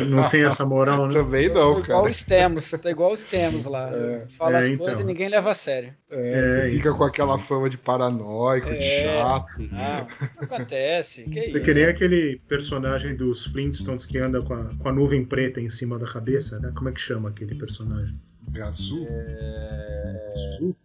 [0.08, 1.14] não tem essa moral, né?
[1.14, 2.04] Também não, igual cara.
[2.12, 3.90] os Temos, tá igual os Temos lá.
[4.38, 4.86] Fala É, as então.
[4.86, 5.94] coisas e ninguém leva a sério.
[6.12, 9.18] É, É, você fica com aquela fama de paranoico, de É.
[9.20, 9.60] chato.
[9.62, 10.08] Não, não
[10.44, 11.24] acontece.
[11.24, 11.62] Que Você isso?
[11.62, 15.70] que nem aquele personagem dos Flintstones que anda com a, com a nuvem preta em
[15.72, 16.72] cima da cabeça, né?
[16.76, 18.16] Como é que chama aquele personagem?
[18.50, 19.06] Gazu?
[19.10, 20.14] É,
[20.60, 20.76] Deve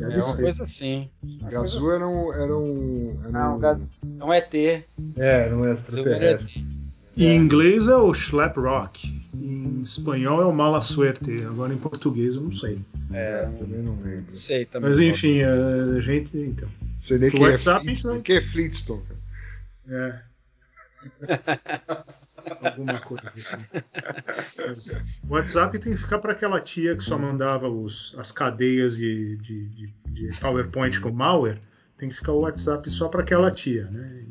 [0.00, 0.42] é uma ser.
[0.42, 1.10] coisa assim.
[1.50, 2.32] Gazu era um.
[2.32, 3.58] Era um, era Não, um...
[3.58, 3.88] Gazu-
[4.20, 4.54] É um ET.
[4.54, 4.84] É,
[5.16, 6.60] era um extraterrestre.
[6.60, 6.78] ET.
[7.20, 12.36] Em inglês é o Slap Rock, em espanhol é o Mala Suerte, agora em português
[12.36, 12.78] eu não sei.
[13.12, 14.32] É, também não lembro.
[14.32, 14.90] Sei também.
[14.90, 16.30] Mas enfim, a gente.
[16.38, 16.68] Então.
[17.00, 18.14] Sei nem O quem é WhatsApp, Flintstone.
[18.14, 18.22] não.
[18.22, 19.02] Quem é Flintstone,
[19.88, 20.22] cara?
[21.26, 22.04] É.
[22.60, 24.96] Alguma coisa assim.
[25.28, 29.36] O WhatsApp tem que ficar para aquela tia que só mandava os, as cadeias de,
[29.38, 31.58] de, de, de PowerPoint com malware.
[31.96, 34.22] Tem que ficar o WhatsApp só para aquela tia, né?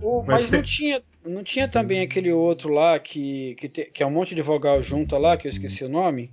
[0.00, 3.84] O, Mas mas tem- não, tinha, não tinha também aquele outro lá que, que, te-
[3.86, 6.30] que é um monte de vogal junto lá, que eu esqueci o nome?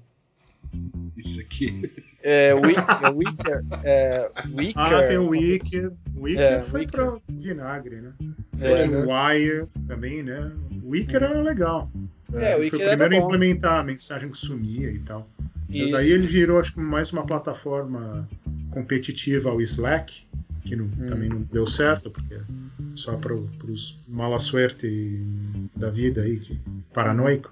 [1.15, 1.89] Isso aqui.
[2.21, 3.63] É, é Wicker.
[3.83, 4.73] É, Wicker.
[4.75, 5.93] Ah, tem o Wicker.
[6.15, 8.13] O Wicker É, foi para vinagre, né?
[8.59, 10.51] É, o Wire também, né?
[10.85, 11.89] O Wicker era legal.
[12.33, 15.27] É, o Wicker foi o primeiro a implementar a mensagem que sumia e tal.
[15.67, 15.91] Isso.
[15.91, 18.27] daí ele virou, acho que mais uma plataforma
[18.69, 20.23] competitiva ao Slack,
[20.63, 21.07] que não- Hum.
[21.09, 22.37] também não deu certo, porque
[22.95, 25.19] só para os mala suerte
[25.75, 26.59] da vida aí, que-
[26.93, 27.51] paranoico.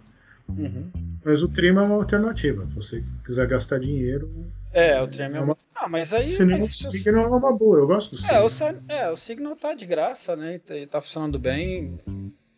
[0.49, 0.91] Uhum.
[1.25, 2.67] Mas o Trim é uma alternativa.
[2.67, 4.31] Se você quiser gastar dinheiro,
[4.75, 5.55] É, o Trem é É uma.
[5.79, 6.31] Não, mas aí.
[6.31, 7.77] se não, mas o Signal é uma boa.
[7.77, 8.81] Eu gosto do É, o, Signal.
[8.89, 10.55] É, o Signal tá de graça, né?
[10.55, 11.99] E tá- e tá funcionando bem.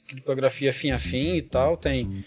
[0.08, 1.78] Criptografia fim a fim e tal.
[1.78, 2.24] Tem.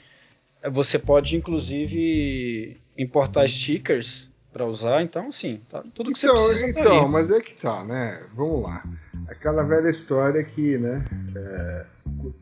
[0.72, 5.02] Você pode, inclusive, importar stickers para usar.
[5.02, 6.72] Então, sim, tá, tudo que você Então, precisa.
[6.74, 7.12] tá então, ali.
[7.12, 8.22] mas é que tá, né?
[8.34, 8.84] Vamos lá.
[9.28, 11.04] Aquela velha história que, né?
[11.36, 11.86] é,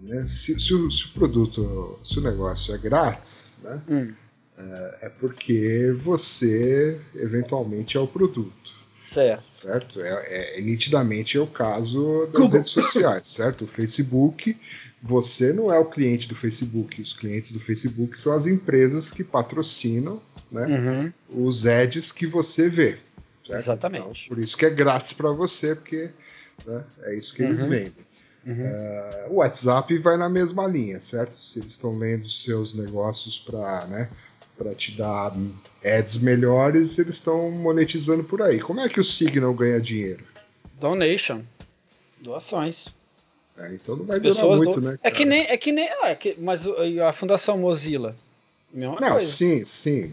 [0.00, 3.82] né, se, se o, se o produto, se o negócio é grátis, né?
[3.88, 4.14] Hum,
[5.02, 8.72] É porque você eventualmente é o produto.
[8.96, 9.44] certo.
[9.44, 10.00] certo?
[10.00, 13.64] É, é- é nitidamente é o caso das redes sociais, certo?
[13.64, 14.56] O Facebook,
[15.06, 19.22] você não é o cliente do Facebook, os clientes do Facebook são as empresas que
[19.22, 21.12] patrocinam né, Uhum,
[21.46, 22.98] os ads que você vê.
[23.46, 23.60] certo?
[23.60, 24.24] Exatamente.
[24.26, 26.10] Então, por isso que é grátis para você, porque
[26.66, 27.68] né, é isso que eles Uhum.
[27.68, 28.06] vendem.
[28.46, 28.66] uhum.
[28.66, 31.36] É, O WhatsApp vai na mesma linha, certo?
[31.36, 34.08] Se eles estão lendo seus negócios para né,
[34.58, 35.36] para te dar
[35.84, 38.58] ads melhores, eles estão monetizando por aí.
[38.58, 40.24] Como é que o Signal ganha dinheiro?
[40.80, 41.42] Donation.
[42.22, 42.88] Doações.
[43.58, 44.80] É, então não vai durar muito, doam.
[44.80, 44.92] né?
[44.94, 45.14] É cara?
[45.14, 45.46] que nem.
[45.46, 46.74] É que nem ah, é que- mas o-
[47.06, 48.14] a Fundação Mozilla.
[48.72, 49.26] Mesma Não, coisa.
[49.32, 50.12] sim, sim.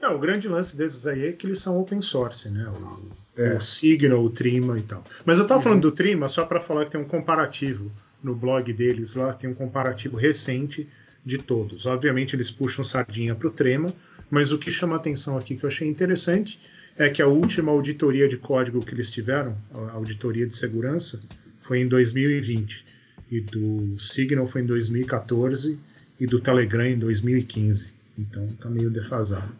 [0.00, 2.66] É, o grande lance desses aí é que eles são open source, né?
[2.68, 3.54] O, É.
[3.56, 5.04] o Signal, o Trima e tal.
[5.24, 7.90] Mas eu tava falando do Trima só para falar que tem um comparativo
[8.22, 10.88] no blog deles lá, tem um comparativo recente
[11.24, 11.86] de todos.
[11.86, 13.92] Obviamente eles puxam sardinha pro Trema,
[14.30, 16.58] mas o que chama atenção aqui que eu achei interessante
[16.96, 21.20] é que a última auditoria de código que eles tiveram, a auditoria de segurança,
[21.62, 22.84] foi em 2020.
[23.30, 25.78] E do Signal foi em 2014
[26.20, 27.90] e do Telegram em 2015.
[28.18, 29.50] Então tá meio defasado.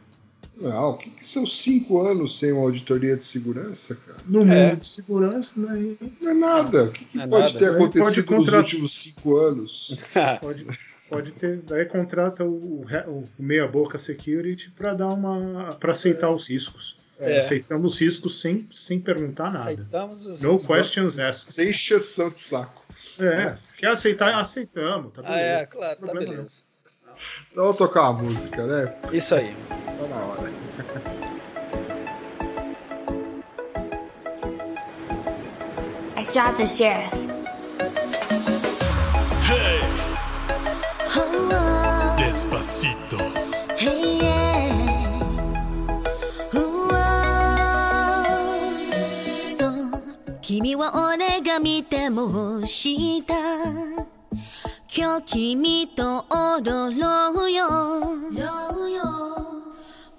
[0.61, 4.19] Não, o que, que são cinco anos sem uma auditoria de segurança, cara?
[4.27, 4.77] No mundo É.
[4.77, 5.97] de segurança, né?
[6.21, 6.85] Não é nada.
[6.85, 7.59] O que, que Não é pode nada.
[7.59, 9.97] ter acontecido pode nos últimos cinco anos?
[10.41, 10.67] Pode,
[11.09, 11.63] pode ter.
[11.67, 15.75] Daí contrata o, re- o meia boca security para dar uma.
[15.81, 16.97] para aceitar os riscos.
[17.25, 17.41] É.
[17.41, 19.61] Aceitamos os riscos sem, sem perguntar nada.
[19.71, 20.43] Aceitamos os.
[20.43, 21.53] No os- questions asked.
[21.53, 22.83] Sem encheção de saco.
[23.19, 23.55] É.
[23.79, 24.35] Quer aceitar?
[24.35, 25.13] Aceitamos.
[25.13, 25.67] Tá Ah, é, beleza.
[25.67, 26.63] claro, tá beleza.
[27.53, 28.95] Então vamos tocar uma música, né?
[29.13, 29.55] Isso aí.
[29.69, 30.53] Tá na hora.
[36.17, 37.13] I shot the sheriff.
[42.17, 43.19] Despacito.
[43.77, 44.12] Hey,
[50.73, 53.35] 君は俺が見てもした。
[54.89, 55.23] 今日
[55.61, 57.69] 君と踊ろうよ。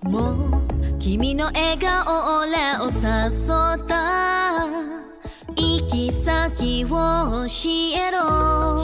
[0.03, 2.93] もう君の笑顔俺を誘
[3.83, 4.67] った。
[5.55, 7.47] 行き先を教
[7.97, 8.79] えろ。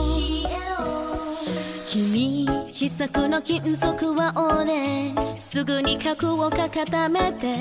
[1.88, 5.14] 君試作の金属は俺
[5.52, 7.56] すぐに核を固めて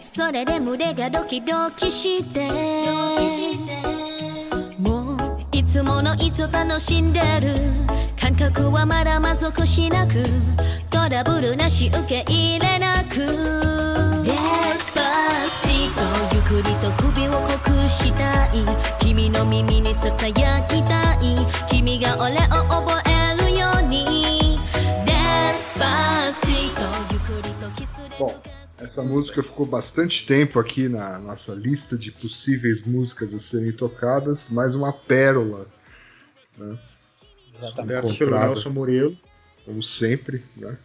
[0.00, 2.48] それで胸がドキドキして
[4.78, 5.16] もう
[5.50, 7.56] いつものいつ楽しんでる。
[8.16, 10.22] 感覚はまだ満足しなく
[10.88, 13.26] トラブルなし受け入れなく。
[14.22, 14.36] デ
[14.78, 15.00] スパ
[15.48, 16.02] シート
[16.36, 18.64] ゆっくりと首を濃くしたい。
[19.00, 21.36] 君の耳にささやきたい。
[21.68, 22.38] 君が俺を
[22.84, 23.11] 覚え
[28.92, 34.50] essa música ficou bastante tempo aqui na nossa lista de possíveis músicas a serem tocadas,
[34.50, 35.66] mais uma pérola,
[37.50, 37.80] Exatamente.
[37.80, 38.38] Aberto pelo.
[38.38, 39.16] Nelson Murilo.
[39.64, 40.76] como sempre, né?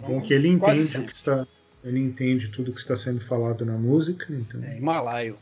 [0.00, 1.46] Bom que ele entende o que está.
[1.84, 4.64] Ele entende tudo que está sendo falado na música, então.
[4.64, 5.36] É, Himalaio.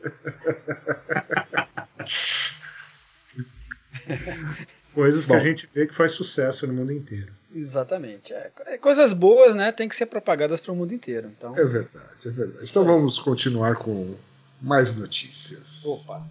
[4.94, 5.36] Coisas que Bom.
[5.36, 7.32] a gente vê que faz sucesso no mundo inteiro.
[7.54, 8.32] Exatamente.
[8.32, 9.72] É, é, coisas boas, né?
[9.72, 11.30] Tem que ser propagadas para o mundo inteiro.
[11.36, 12.66] Então, É verdade, é verdade.
[12.70, 14.14] Então vamos continuar com
[14.60, 15.84] mais notícias.
[15.84, 16.26] opa.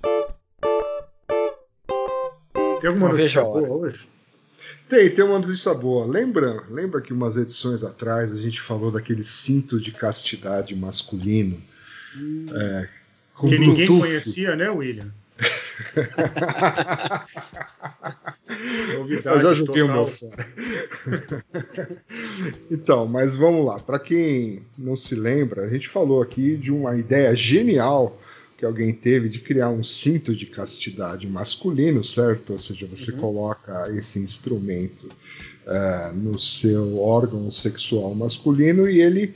[2.80, 4.08] Tem alguma Não notícia boa hoje?
[4.88, 6.06] Tem, tem uma notícia boa.
[6.06, 11.62] Lembra, lembra que umas edições atrás a gente falou daquele cinto de castidade masculino?
[12.54, 12.88] É,
[13.34, 14.00] com Que ninguém Bluetooth?
[14.08, 15.12] conhecia, né, William?
[18.98, 20.04] Novidade Eu já joguei o total.
[20.04, 20.38] meu fora.
[22.72, 23.80] então, mas vamos lá.
[23.80, 28.20] Para quem não se lembra, a gente falou aqui de uma ideia genial
[28.58, 32.54] que alguém teve de criar um cinto de castidade masculino, certo?
[32.54, 35.08] Ou seja, você coloca esse instrumento
[35.68, 39.36] eh, no seu órgão sexual masculino e ele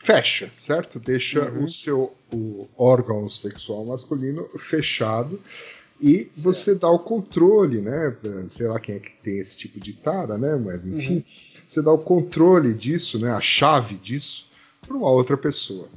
[0.00, 0.98] fecha, certo?
[0.98, 5.40] Deixa o seu o órgão sexual masculino fechado
[6.00, 8.16] e você dá o controle, né?
[8.48, 10.56] Sei lá quem é que tem esse tipo de tara, né?
[10.56, 11.24] Mas enfim,
[11.66, 13.30] você dá o controle disso, né?
[13.30, 14.48] A chave disso
[14.80, 15.88] para uma outra pessoa.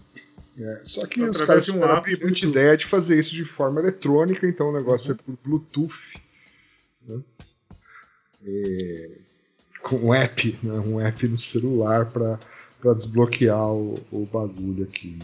[0.60, 3.34] É, só que os Através caras de um tiveram a brilhante ideia de fazer isso
[3.34, 6.22] de forma eletrônica, então o negócio é por Bluetooth.
[7.08, 7.20] né?
[8.46, 9.18] E
[9.82, 10.74] com um app, né?
[10.74, 12.40] um app no celular para
[12.92, 15.18] desbloquear o, o bagulho aqui.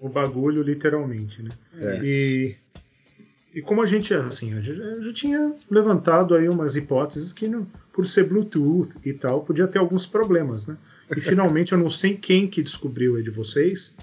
[0.00, 1.50] O bagulho, literalmente, né?
[1.78, 2.00] É.
[2.04, 2.56] E,
[3.54, 7.48] e como a gente, assim, a gente eu já tinha levantado aí umas hipóteses que,
[7.48, 10.76] não, por ser Bluetooth e tal, podia ter alguns problemas, né?
[11.16, 13.94] E finalmente, eu não sei quem que descobriu aí de vocês,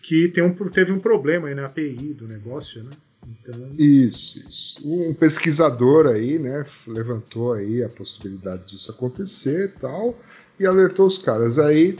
[0.00, 2.90] que tem um, teve um problema aí na API do negócio, né?
[3.28, 4.80] Então, Isso, isso.
[4.84, 10.18] Um pesquisador aí, né, levantou aí a possibilidade disso acontecer e tal,
[10.58, 11.58] e alertou os caras.
[11.58, 11.96] Aí,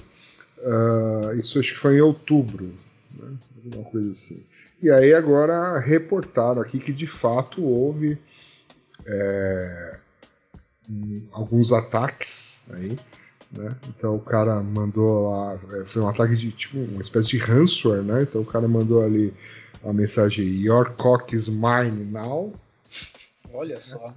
[0.65, 2.73] ah, isso acho que foi em outubro,
[3.19, 4.43] né, alguma coisa assim.
[4.83, 8.19] E aí agora reportaram aqui que de fato houve
[9.07, 9.99] é,
[10.91, 12.99] um, alguns ataques aí,
[13.53, 13.77] né?
[13.89, 18.03] Então o cara mandou lá, é, foi um ataque de tipo uma espécie de ransomware,
[18.03, 18.23] né?
[18.23, 19.33] Então o cara mandou ali
[19.85, 22.53] a mensagem Your cock is mine now
[23.53, 24.15] Olha só.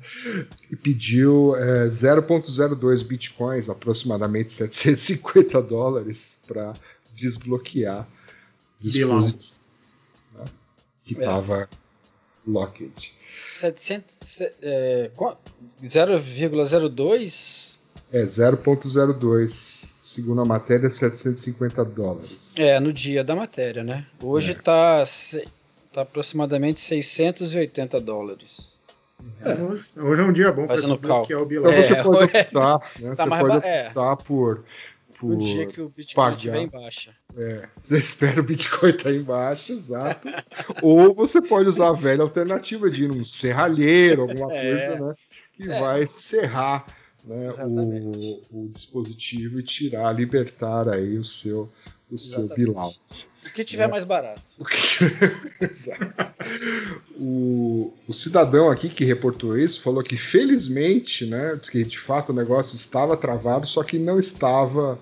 [0.72, 6.74] e pediu é, 0.02 bitcoins, aproximadamente 750 dólares, para
[7.14, 8.08] desbloquear
[8.82, 9.20] Bilal.
[9.22, 9.54] dispositivo
[10.38, 10.46] né,
[11.04, 11.20] que É.
[11.20, 11.70] estava
[12.48, 13.14] locked.
[13.60, 15.38] 700, é, qua-
[15.84, 17.80] 0,02?
[18.12, 22.54] É 0.02, segundo a matéria, 750 dólares.
[22.58, 24.06] É, no dia da matéria, né?
[24.22, 24.54] Hoje É.
[24.54, 25.04] tá,
[25.92, 28.75] tá aproximadamente 680 dólares.
[29.70, 31.72] Hoje, hoje é um dia bom para desbloquear o Então Bilal.
[31.72, 32.42] É, você pode é.
[32.42, 33.16] optar, né?
[33.16, 33.88] Tá você pode é.
[33.88, 34.64] optar por,
[35.20, 36.36] por No dia que o Bitcoin pagar.
[36.38, 37.16] estiver em baixa.
[37.38, 40.28] É, você espera o Bitcoin estar embaixo, exato.
[40.82, 44.72] Ou você pode usar a velha alternativa de ir num serralheiro, alguma É.
[44.72, 45.14] coisa, né?
[45.54, 45.80] Que É.
[45.80, 46.86] vai serrar
[47.24, 51.72] né, o, o dispositivo e tirar, libertar aí o seu,
[52.12, 52.48] o seu.
[52.50, 52.94] Bilal.
[53.46, 53.88] O que tiver É.
[53.88, 54.42] mais barato.
[54.58, 54.76] O, que-
[55.62, 56.06] Exato.
[57.18, 62.30] O- o cidadão aqui que reportou isso falou que felizmente, né, diz que de fato
[62.32, 65.00] o negócio estava travado, só que não estava,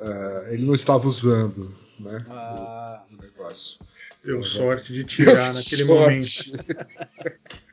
[0.00, 3.78] eh, ele não estava usando, né, Ah, o negócio.
[4.24, 6.26] Deu sorte de tirar naquele momento.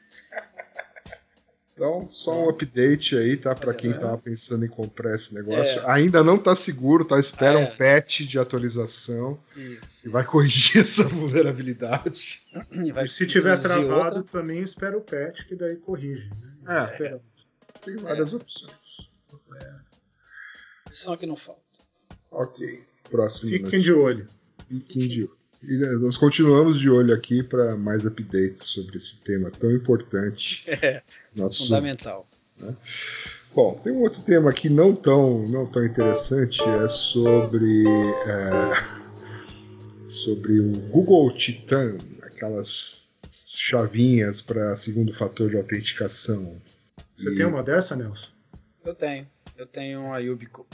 [1.78, 3.54] Então, só um update aí, tá?
[3.54, 5.80] Para quem tava pensando em comprar esse negócio.
[5.82, 5.92] É.
[5.92, 7.20] Ainda não tá seguro, tá?
[7.20, 7.64] Espera É.
[7.64, 10.02] um patch de atualização isso.
[10.02, 12.42] que vai corrigir essa vulnerabilidade.
[12.72, 14.24] E vai E se tiver travado, outra.
[14.24, 16.32] também espera o patch, que daí corrige.
[16.64, 16.80] Né?
[16.80, 16.84] É.
[16.84, 17.22] Espera.
[17.86, 19.16] Tem várias opções.
[20.88, 21.62] Opção que não falta.
[22.32, 22.84] Ok.
[23.12, 23.52] Próximo.
[23.52, 24.28] Fiquem de olho.
[24.68, 25.37] Fiquem de olho.
[25.68, 30.66] E né, nós continuamos de olho aqui para mais updates sobre esse tema tão importante.
[30.82, 31.04] É,
[31.36, 32.26] Nosso fundamental.
[33.54, 37.84] Bom, tem um outro tema aqui não tão, não tão interessante, é sobre,
[38.26, 43.12] é, sobre o Google Titan, aquelas
[43.44, 46.56] chavinhas para segundo fator de autenticação.
[47.16, 48.30] Você E- tem uma dessa, Nelson?
[48.86, 49.28] Eu tenho.
[49.58, 50.66] Eu tenho um Ayubico.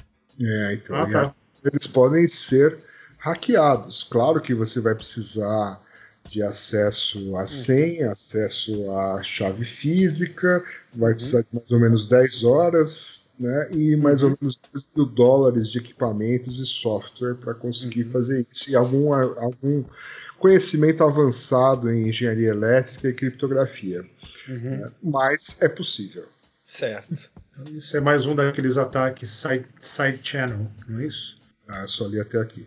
[0.42, 1.36] É, então, Ah, tá.
[1.66, 2.78] eles podem ser
[3.24, 4.04] hackeados.
[4.04, 5.82] Claro que você vai precisar
[6.28, 10.64] de acesso à senha, acesso à chave física,
[10.94, 13.70] vai precisar de mais ou menos 10 horas, né?
[13.72, 18.70] E mais ou menos 10 mil dólares de equipamentos e software para conseguir fazer isso.
[18.70, 19.86] E algum, algum
[20.38, 24.06] conhecimento avançado em engenharia elétrica e criptografia.
[24.50, 24.92] Uhum.
[25.02, 26.26] Mas é possível.
[26.66, 27.32] Certo.
[27.72, 31.38] Isso é mais um daqueles ataques side, side channel, não é isso?
[31.68, 32.66] Ah, só li até aqui.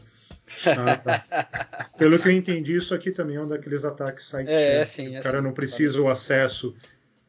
[0.64, 1.90] Ah, tá.
[1.98, 5.16] Pelo que eu entendi, isso aqui também é um daqueles ataques side É, é sim,
[5.16, 5.44] é o cara sim.
[5.44, 6.74] não precisa o acesso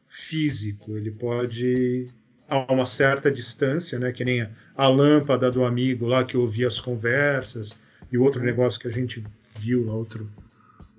[0.08, 2.08] físico, ele pode
[2.48, 4.10] a uma certa distância, né?
[4.12, 7.78] Que nem a, a lâmpada do amigo lá que ouvia as conversas
[8.10, 9.22] e o outro negócio que a gente
[9.58, 10.30] viu lá outro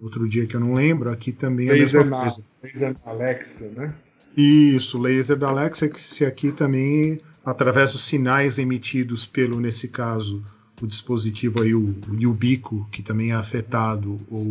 [0.01, 2.43] outro dia que eu não lembro, aqui também é a Laser mesma na, coisa.
[2.63, 3.93] laser na Alexa, né?
[4.37, 10.41] Isso, laser da Alexa, que se aqui também, através dos sinais emitidos pelo, nesse caso,
[10.81, 14.47] o dispositivo aí, o, o Yubico, que também é afetado, ou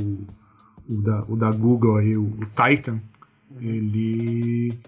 [0.89, 3.01] o da, o da Google aí, o, o Titan,
[3.61, 4.79] ele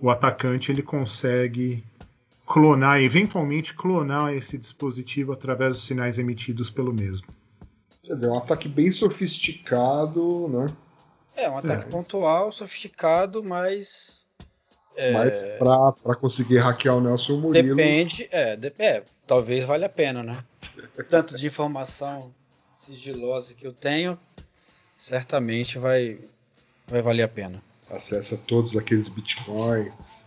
[0.00, 1.84] o atacante ele consegue
[2.46, 7.26] clonar, eventualmente clonar esse dispositivo através dos sinais emitidos pelo mesmo.
[8.02, 10.66] Quer dizer, é um ataque bem sofisticado, né?
[11.36, 14.26] É, um ataque é, pontual, sofisticado, mas.
[14.96, 15.12] É...
[15.12, 17.76] Mas para conseguir hackear o Nelson Murilo.
[17.76, 20.42] Depende, é, de, é, talvez valha a pena, né?
[21.08, 22.34] Tanto de informação
[22.74, 24.18] sigilosa que eu tenho,
[24.96, 26.18] certamente vai,
[26.86, 27.62] vai valer a pena.
[27.90, 30.26] Acessa todos aqueles bitcoins.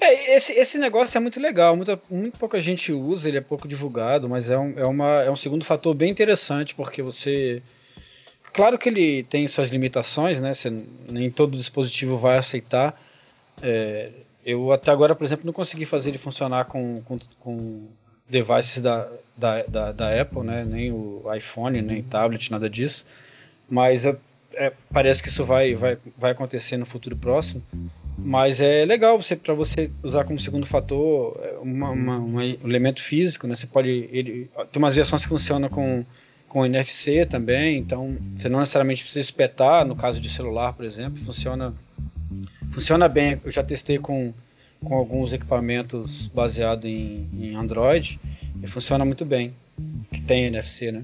[0.00, 3.68] É, esse, esse negócio é muito legal, muita, muito pouca gente usa, ele é pouco
[3.68, 7.62] divulgado, mas é um, é, uma, é um segundo fator bem interessante, porque você.
[8.52, 10.52] Claro que ele tem suas limitações, né?
[10.54, 10.72] Você,
[11.08, 13.00] nem todo dispositivo vai aceitar.
[13.62, 14.10] É,
[14.44, 17.88] eu até agora, por exemplo, não consegui fazer ele funcionar com, com, com
[18.30, 20.64] devices da, da, da, da, Apple, né?
[20.64, 23.04] Nem o iPhone, nem tablet, nada disso.
[23.68, 24.16] Mas é,
[24.54, 27.62] é, parece que isso vai, vai, vai acontecer no futuro próximo.
[28.16, 33.02] Mas é legal você para você usar como segundo fator é, uma, uma, um elemento
[33.02, 33.54] físico, né?
[33.54, 36.04] Você pode ele tem umas versões que funcionam com
[36.46, 41.22] com NFC também, então você não necessariamente precisa espetar, no caso de celular, por exemplo,
[41.22, 41.72] funciona
[42.72, 43.40] funciona bem.
[43.44, 44.34] Eu já testei com
[44.84, 48.18] com alguns equipamentos baseados em, em Android
[48.62, 49.54] e funciona muito bem,
[50.12, 51.02] que tem NFC, né?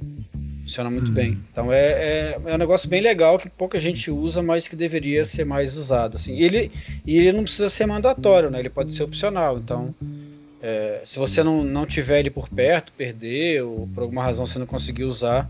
[0.62, 1.14] Funciona muito uhum.
[1.14, 1.38] bem.
[1.52, 5.24] Então é, é, é, um negócio bem legal que pouca gente usa, mas que deveria
[5.24, 6.16] ser mais usado.
[6.16, 6.34] Assim.
[6.34, 6.72] E, ele,
[7.06, 8.58] e ele não precisa ser mandatório, né?
[8.58, 9.58] Ele pode ser opcional.
[9.58, 9.94] Então,
[10.60, 14.58] é, se você não, não tiver ele por perto, perder, ou por alguma razão você
[14.58, 15.48] não conseguir usar,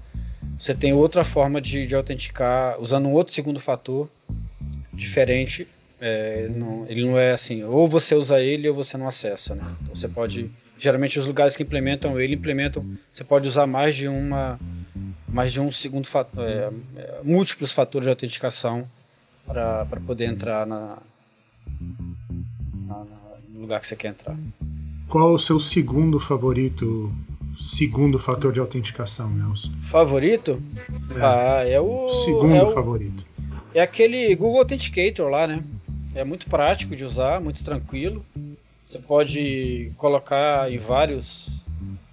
[0.58, 4.10] você tem outra forma de, de autenticar, usando um outro segundo fator
[4.92, 5.66] diferente.
[6.00, 9.64] É, não, ele não é assim, ou você usa ele ou você não acessa, né?
[9.82, 14.06] Então você pode geralmente os lugares que implementam ele implementam você pode usar mais de
[14.06, 14.60] uma
[15.26, 18.88] mais de um segundo fator é, é, múltiplos fatores de autenticação
[19.46, 20.98] para poder entrar na,
[22.86, 23.04] na,
[23.48, 24.36] no lugar que você quer entrar.
[25.08, 27.12] Qual o seu segundo favorito
[27.58, 29.70] segundo fator de autenticação Nelson?
[29.90, 30.62] Favorito?
[31.14, 31.20] É.
[31.22, 33.24] ah é o segundo é o, favorito.
[33.72, 35.64] é aquele Google Authenticator lá né
[36.16, 38.24] é muito prático de usar muito tranquilo
[38.86, 41.64] você pode colocar em vários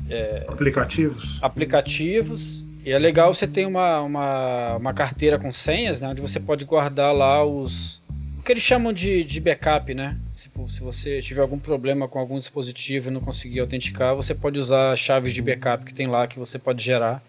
[0.09, 1.37] é, aplicativos.
[1.39, 2.65] Aplicativos.
[2.83, 6.09] E é legal você ter uma, uma, uma carteira com senhas, né?
[6.09, 8.01] Onde você pode guardar lá os.
[8.39, 10.17] O que eles chamam de, de backup, né?
[10.31, 14.59] Se, se você tiver algum problema com algum dispositivo e não conseguir autenticar, você pode
[14.59, 17.23] usar chaves de backup que tem lá que você pode gerar.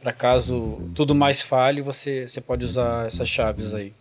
[0.00, 3.92] Para caso tudo mais falhe, você, você pode usar essas chaves aí.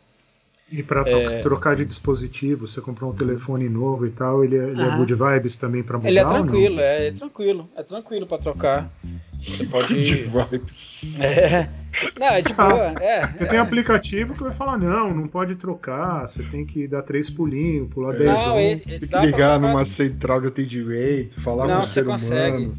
[0.69, 1.39] E para é...
[1.39, 5.13] trocar de dispositivo, você comprou um telefone novo e tal, ele é, ele é good
[5.13, 6.09] vibes também para mudar?
[6.09, 8.91] Ele é tranquilo, é, é, tranquilo, é tranquilo para trocar.
[9.39, 9.93] Você pode.
[9.95, 11.21] Good vibes.
[11.21, 11.69] É.
[12.19, 12.93] Não, é de boa.
[12.97, 13.45] Ah, é, é.
[13.45, 17.87] Tem aplicativo que vai falar: não, não pode trocar, você tem que dar três pulinhos,
[17.87, 22.03] pular 10 não, Tem que ligar numa central de atendimento, falar não, com o ser
[22.03, 22.65] consegue.
[22.65, 22.77] humano.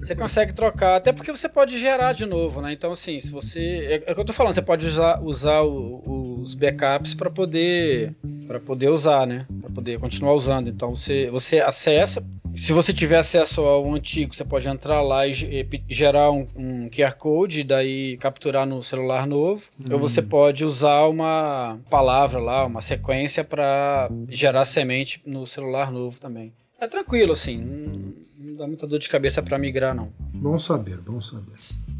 [0.00, 2.72] Você consegue trocar, até porque você pode gerar de novo, né?
[2.72, 4.02] Então, assim, se você.
[4.04, 7.30] É, é o que eu tô falando, você pode usar, usar o, os backups para
[7.30, 8.14] poder
[8.46, 9.46] para poder usar, né?
[9.60, 10.68] Para poder continuar usando.
[10.68, 12.24] Então, você, você acessa.
[12.54, 16.88] Se você tiver acesso ao antigo, você pode entrar lá e, e gerar um, um,
[16.88, 19.66] QR Code e daí capturar no celular novo.
[19.90, 20.28] Ou você hum.
[20.28, 26.52] pode usar uma palavra lá, uma sequência para gerar semente no celular novo também.
[26.80, 28.14] É tranquilo, assim
[28.54, 30.12] não dá muita dor de cabeça para migrar, não.
[30.32, 31.52] Bom saber, bom saber.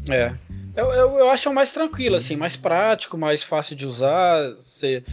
[0.09, 0.33] É.
[0.75, 4.55] Eu, eu, eu acho mais tranquilo, assim, mais prático, mais fácil de usar.
[4.55, 5.03] Você,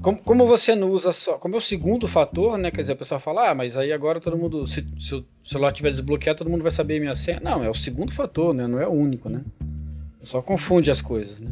[0.00, 1.34] como, como você não usa só.
[1.38, 2.70] Como é o segundo fator, né?
[2.70, 4.66] Quer dizer, o pessoal fala, ah, mas aí agora todo mundo.
[4.66, 7.40] Se, se o celular estiver desbloqueado, todo mundo vai saber minha senha.
[7.40, 8.66] Não, é o segundo fator, né?
[8.66, 9.42] Não é o único, né?
[10.22, 11.50] Só confunde as coisas, né?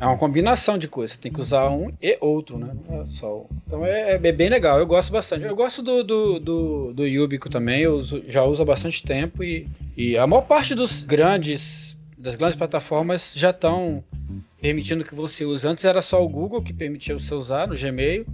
[0.00, 0.06] É.
[0.06, 1.16] Uma combinação de coisas.
[1.16, 2.72] Tem que usar um e outro, né?
[2.90, 3.46] É só.
[3.66, 4.78] Então é, é bem legal.
[4.78, 5.44] Eu gosto bastante.
[5.44, 7.82] Eu gosto do, do, do, do Yubico também.
[7.82, 12.36] Eu uso, já uso há bastante tempo e, e a maior parte dos grandes das
[12.36, 14.04] grandes plataformas já estão
[14.60, 15.66] permitindo que você use.
[15.66, 18.26] Antes era só o Google que permitia você usar no Gmail,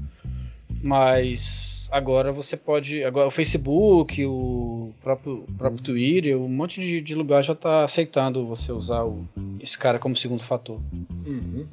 [0.86, 3.02] mas agora você pode.
[3.04, 7.84] Agora o Facebook, o próprio, o próprio Twitter, um monte de, de lugar já está
[7.84, 9.26] aceitando você usar o,
[9.60, 10.80] esse cara como segundo fator.
[11.26, 11.66] Uhum.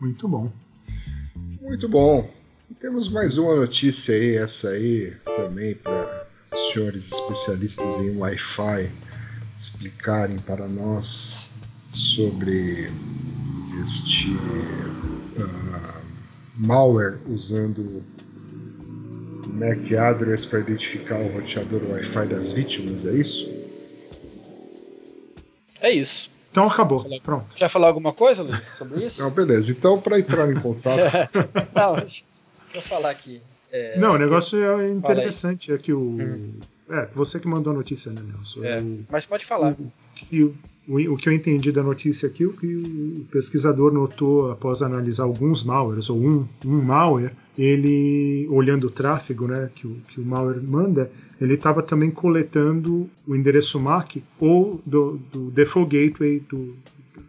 [0.00, 0.50] Muito bom.
[1.60, 2.28] Muito bom.
[2.80, 8.90] Temos mais uma notícia aí, essa aí também para os senhores especialistas em Wi-Fi
[9.56, 11.50] explicarem para nós
[11.90, 12.90] sobre
[13.80, 16.02] este uh,
[16.56, 18.02] malware usando
[19.56, 23.48] MAC address para identificar o roteador Wi-Fi das vítimas, é isso?
[25.80, 26.30] É isso.
[26.50, 27.04] Então acabou.
[27.20, 27.54] Pronto.
[27.54, 29.22] Quer falar alguma coisa, Luiz, sobre isso?
[29.22, 29.70] Não, beleza.
[29.70, 31.00] Então, para entrar em contato.
[31.74, 32.24] Não, deixa
[32.74, 33.42] eu falar aqui.
[33.70, 35.72] É, Não, o negócio é interessante.
[35.72, 36.00] É que o.
[36.00, 36.54] Hum.
[36.88, 38.64] É, você que mandou a notícia, né, Nelson?
[38.64, 39.72] É, mas pode falar.
[39.72, 40.56] O, que, o,
[40.88, 45.64] o, que eu entendi da notícia aqui, o que o pesquisador notou após analisar alguns
[45.64, 50.62] malwares, ou um, um malware, ele, olhando o tráfego né, que, o, que o malware
[50.62, 51.10] manda,
[51.40, 56.76] ele estava também coletando o endereço MAC ou do, do default gateway do,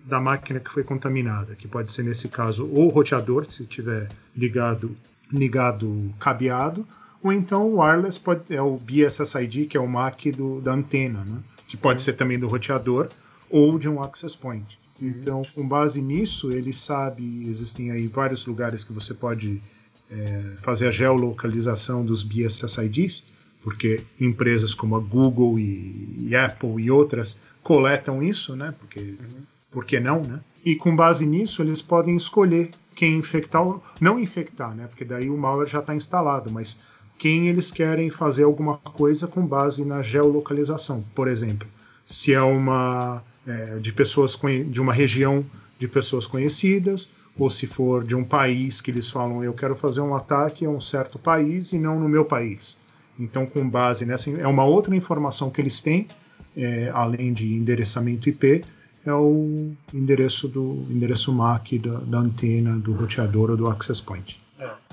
[0.06, 4.08] da máquina que foi contaminada, que pode ser nesse caso ou o roteador, se tiver
[4.36, 4.96] ligado
[5.32, 6.88] ligado cabeado,
[7.22, 11.26] ou então o wireless pode, é o BSSID, que é o MAC do, da antena,
[11.26, 11.40] né?
[11.68, 12.06] que pode uhum.
[12.06, 13.10] ser também do roteador
[13.50, 14.80] ou de um access point.
[15.02, 15.08] Uhum.
[15.08, 19.62] Então, com base nisso, ele sabe, existem aí vários lugares que você pode
[20.10, 23.24] é, fazer a geolocalização dos BSSIDs,
[23.62, 28.74] porque empresas como a Google e, e Apple e outras coletam isso, né?
[28.80, 29.42] Porque, uhum.
[29.72, 30.40] por que não, né?
[30.64, 34.88] E com base nisso, eles podem escolher quem infectar ou não infectar, né?
[34.88, 36.80] Porque daí o malware já está instalado, mas
[37.18, 41.04] quem eles querem fazer alguma coisa com base na geolocalização.
[41.14, 41.68] Por exemplo,
[42.06, 44.38] se é uma é, de pessoas
[44.70, 45.46] de uma região
[45.80, 50.02] de pessoas conhecidas, ou se for de um país que eles falam eu quero fazer
[50.02, 52.80] um ataque a um certo país e não no meu país.
[53.20, 56.08] Então, com base nessa é uma outra informação que eles têm,
[56.56, 58.64] é, além de endereçamento IP,
[59.06, 64.40] é o endereço do endereço MAC da, da antena, do roteador ou do access point.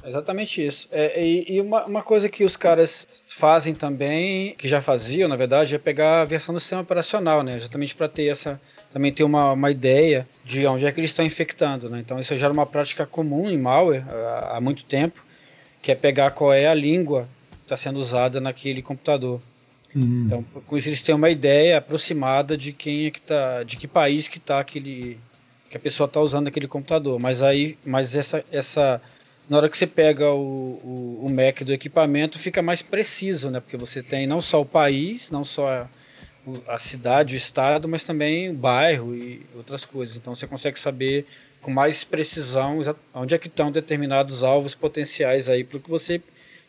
[0.06, 0.88] Exatamente isso.
[0.92, 5.36] É, e, e uma, uma, coisa que os caras fazem também, que já faziam, na
[5.36, 7.56] verdade, é pegar a versão do sistema operacional, né?
[7.56, 8.60] Exatamente para ter essa.
[8.90, 11.98] Também ter uma, uma ideia de onde é que eles estão infectando, né?
[11.98, 15.24] Então isso já era uma prática comum em malware há, há muito tempo,
[15.80, 19.40] que é pegar qual é a língua que está sendo usada naquele computador.
[19.94, 20.24] Uhum.
[20.26, 23.88] Então, com isso eles têm uma ideia aproximada de quem é que tá, de que
[23.88, 25.18] país que tá aquele
[25.70, 27.18] que a pessoa está usando aquele computador.
[27.18, 29.00] Mas aí, mas essa essa
[29.48, 33.60] na hora que você pega o, o, o Mac do equipamento, fica mais preciso, né?
[33.60, 35.88] Porque você tem não só o país, não só a,
[36.68, 40.16] a cidade, o estado, mas também o bairro e outras coisas.
[40.16, 41.26] Então você consegue saber
[41.60, 42.80] com mais precisão
[43.14, 46.20] onde é que estão determinados alvos potenciais aí para o que você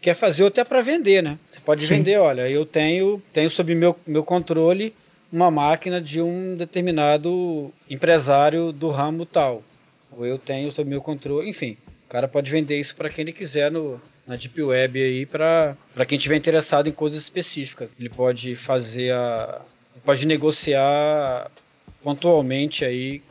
[0.02, 1.38] quer fazer ou até para vender, né?
[1.50, 1.96] Você pode Sim.
[1.96, 4.94] vender, olha, eu tenho, tenho sob meu, meu controle
[5.32, 9.64] uma máquina de um determinado empresário do ramo tal.
[10.12, 11.76] Ou eu tenho sob meu controle, enfim.
[12.06, 15.76] O cara pode vender isso para quem ele quiser no, na Deep Web aí, para
[16.08, 17.96] quem tiver interessado em coisas específicas.
[18.00, 19.62] Ele pode fazer a.
[20.04, 21.50] pode negociar
[22.04, 23.24] pontualmente aí,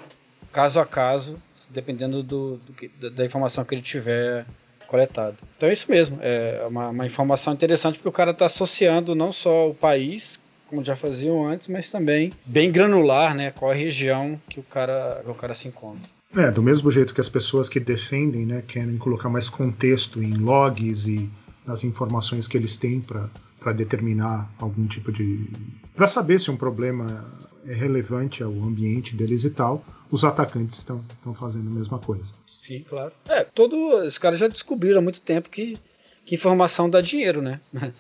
[0.53, 4.45] caso a caso, dependendo do, do da informação que ele tiver
[4.87, 5.37] coletado.
[5.57, 9.33] Então é isso mesmo, é uma, uma informação interessante porque o cara está associando não
[9.33, 13.51] só o país, como já faziam antes, mas também bem granular, né?
[13.51, 16.14] Qual a região que o cara, que o cara se encontra.
[16.37, 20.35] É, do mesmo jeito que as pessoas que defendem, né, querem colocar mais contexto em
[20.35, 21.31] logs e
[21.67, 25.49] nas informações que eles têm para determinar algum tipo de.
[25.95, 27.25] para saber se um problema
[27.67, 31.03] é relevante ao ambiente deles e tal, os atacantes estão
[31.35, 32.33] fazendo a mesma coisa.
[32.47, 33.13] Sim, claro.
[33.27, 35.79] É, todo, os caras já descobriram há muito tempo que,
[36.27, 37.61] que informação dá dinheiro, né?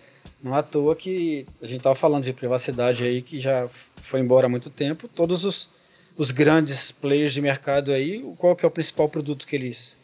[0.42, 3.66] Não à toa que a gente estava falando de privacidade aí, que já
[4.02, 5.08] foi embora há muito tempo.
[5.08, 5.70] Todos os,
[6.16, 9.96] os grandes players de mercado aí, qual que é o principal produto que eles,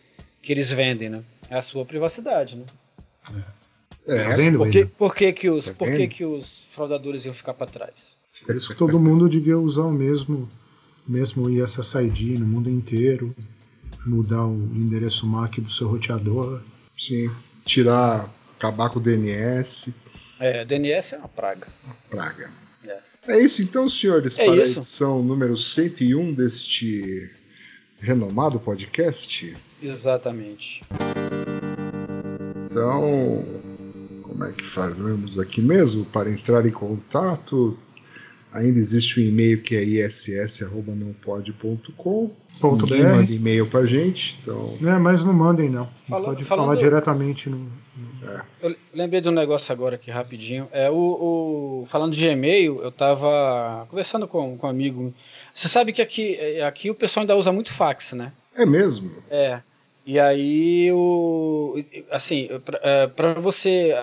[0.43, 1.23] que eles vendem, né?
[1.49, 2.65] É a sua privacidade, né?
[3.35, 3.61] É.
[4.07, 7.35] É, vendo, por, que, por, que, que, os, tá por que, que os fraudadores iam
[7.35, 8.17] ficar para trás?
[8.45, 10.49] Por isso que todo mundo devia usar o mesmo,
[11.07, 13.35] mesmo ISSID no mundo inteiro,
[14.05, 16.63] mudar o endereço MAC do seu roteador.
[16.97, 17.31] Sim,
[17.65, 19.95] tirar, acabar com o DNS.
[20.39, 21.69] É, DNS é uma praga.
[21.85, 22.51] Uma praga.
[22.87, 22.99] É.
[23.29, 24.79] é isso então, senhores, é para isso.
[24.79, 27.31] a edição número 101 deste
[28.01, 29.57] renomado podcast.
[29.83, 30.83] Exatamente.
[32.71, 33.45] Então,
[34.23, 37.77] como é que fazemos aqui mesmo para entrar em contato?
[38.53, 42.31] Ainda existe o um e-mail que é iss.nãopode.com.
[42.61, 43.17] Ponto Ninguém BR.
[43.17, 44.77] manda e-mail pra gente, então.
[44.83, 45.89] É, mas não mandem não.
[46.07, 47.73] Fala, pode falando, falar diretamente no.
[48.23, 48.43] É.
[48.61, 50.69] Eu lembrei de um negócio agora aqui rapidinho.
[50.71, 55.15] É o, o falando de e-mail, eu tava conversando com, com um amigo.
[55.55, 58.31] Você sabe que aqui, é, aqui o pessoal ainda usa muito fax, né?
[58.55, 59.11] É mesmo?
[59.31, 59.61] É.
[60.05, 63.95] E aí o assim, para é, você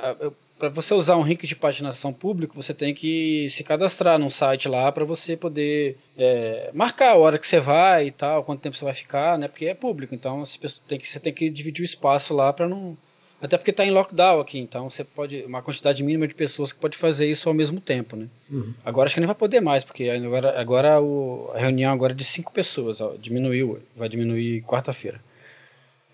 [0.58, 4.68] para você usar um link de patinação público, você tem que se cadastrar num site
[4.68, 8.76] lá para você poder é, marcar a hora que você vai e tal, quanto tempo
[8.76, 9.48] você vai ficar, né?
[9.48, 12.68] Porque é público, então você tem que, você tem que dividir o espaço lá para
[12.68, 12.98] não.
[13.40, 15.44] Até porque está em lockdown aqui, então você pode.
[15.44, 18.28] Uma quantidade mínima de pessoas que pode fazer isso ao mesmo tempo, né?
[18.50, 18.74] Uhum.
[18.84, 22.16] Agora acho que nem vai poder mais, porque agora, agora o, a reunião agora é
[22.16, 25.22] de cinco pessoas, ó, diminuiu, vai diminuir quarta-feira.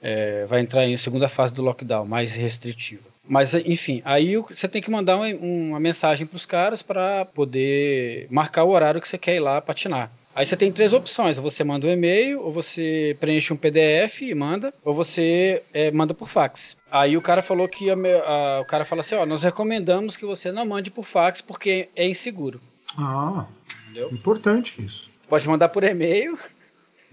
[0.02, 3.13] É, vai entrar em segunda fase do lockdown, mais restritiva.
[3.28, 8.28] Mas, enfim, aí você tem que mandar uma, uma mensagem para os caras para poder
[8.30, 10.12] marcar o horário que você quer ir lá patinar.
[10.36, 14.22] Aí você tem três opções: ou você manda um e-mail, ou você preenche um PDF
[14.24, 16.76] e manda, ou você é, manda por fax.
[16.92, 20.26] Aí o cara falou que a, a, o cara fala assim: ó, nós recomendamos que
[20.26, 22.60] você não mande por fax porque é inseguro.
[22.98, 23.46] Ah,
[23.86, 24.10] Entendeu?
[24.12, 25.10] importante isso.
[25.22, 26.38] Você pode mandar por e-mail.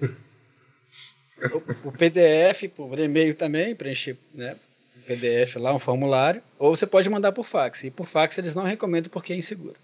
[0.03, 4.57] o, o PDF por e-mail também, preencher, né?
[5.07, 7.85] PDF lá, um formulário, ou você pode mandar por fax.
[7.85, 9.75] E por fax eles não recomendam porque é inseguro.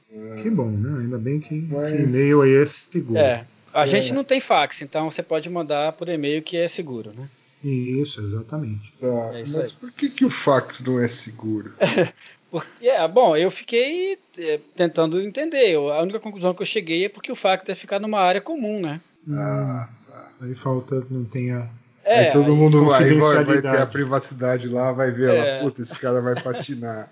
[0.43, 1.01] Que bom, né?
[1.03, 3.19] Ainda bem que, Mas- que e-mail aí é seguro.
[3.19, 3.47] É.
[3.73, 7.29] A gente não tem fax, então você pode mandar por e-mail que é seguro, né?
[7.65, 8.93] Isso, exatamente.
[9.01, 9.77] Tá, É isso mas aí.
[9.81, 11.73] por que, que o fax não é seguro?
[12.49, 15.69] Porque, é, bom, eu fiquei é, tentando entender.
[15.71, 18.41] Eu- a única conclusão que eu cheguei é porque o fax deve ficar numa área
[18.41, 19.01] comum, né?
[19.31, 20.31] Ah, tá.
[20.41, 21.69] Aí falta, não tem a.
[22.07, 23.91] É, aí todo aí- mundo vai, vai, vai ter a Confidencialidade.
[23.93, 25.57] privacidade lá, vai ver É.
[25.57, 27.11] lá, puta, esse cara vai patinar.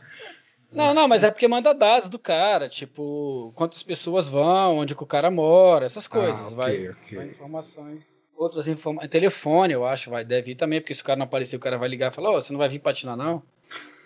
[0.72, 5.02] Não, não, mas é porque manda dados do cara, tipo, quantas pessoas vão, onde que
[5.02, 6.40] o cara mora, essas coisas.
[6.40, 7.18] Ah, ok, vai, ok.
[7.18, 8.24] vai informações.
[8.36, 9.10] Outras informações.
[9.10, 11.78] Telefone, eu acho, vai, deve ir também, porque se o cara não aparecer, o cara
[11.78, 13.42] vai ligar e falar, ô, você não vai vir patinar, não?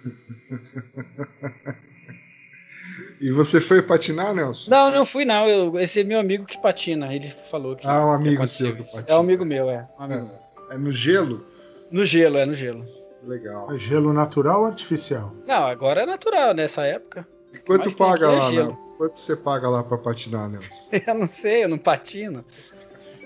[3.20, 4.70] E você foi patinar, Nelson?
[4.70, 5.48] Não, não fui, não.
[5.48, 7.12] Eu, esse é meu amigo que patina.
[7.12, 7.84] Ele falou que.
[7.86, 9.04] Ah, um que amigo aconteceu seu que patina.
[9.08, 9.88] É um amigo meu, é.
[9.98, 10.30] Um amigo.
[10.32, 11.44] É, é no gelo?
[11.90, 12.86] No gelo, é no gelo.
[13.24, 13.72] Legal.
[13.74, 15.34] É gelo natural ou artificial?
[15.46, 17.26] Não, agora é natural nessa época.
[17.52, 18.78] E quanto paga é lá, né?
[18.96, 20.88] Quanto você paga lá pra patinar, Nelson?
[21.06, 22.44] Eu não sei, eu não patino.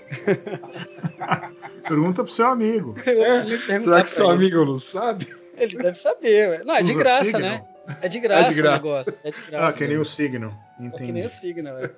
[1.87, 2.93] Pergunta pro seu amigo.
[3.03, 4.33] Perguntar Será que seu ele.
[4.33, 5.27] amigo não sabe?
[5.57, 6.49] Ele deve saber.
[6.49, 6.63] ué.
[6.63, 7.63] Não, é de graça, né?
[8.01, 8.77] É de graça, É de graça.
[8.81, 9.17] o negócio.
[9.23, 9.77] É de Ah, graça.
[9.77, 10.51] que nem o Signal.
[10.51, 11.11] É que Entendi.
[11.11, 11.77] nem o Signal.
[11.77, 11.91] é.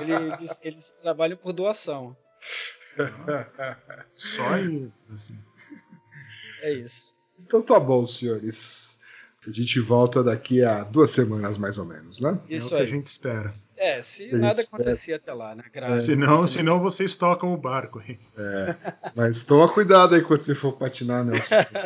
[0.00, 2.16] Ele- Eles, eles trabalham por doação.
[4.16, 5.38] Só aí, assim.
[6.62, 7.16] É isso.
[7.38, 8.98] Então tá bom, senhores.
[9.46, 12.38] A gente volta daqui a duas semanas, mais ou menos, né?
[12.48, 12.86] é o Isso que a aí.
[12.86, 13.48] gente espera.
[13.74, 14.64] É, se Isso, nada é.
[14.64, 15.64] acontecer até lá, né?
[15.72, 16.02] Graças.
[16.02, 18.18] Senão, senão vocês tocam o barco aí.
[19.16, 21.32] Mas toma cuidado aí quando você for patinar, não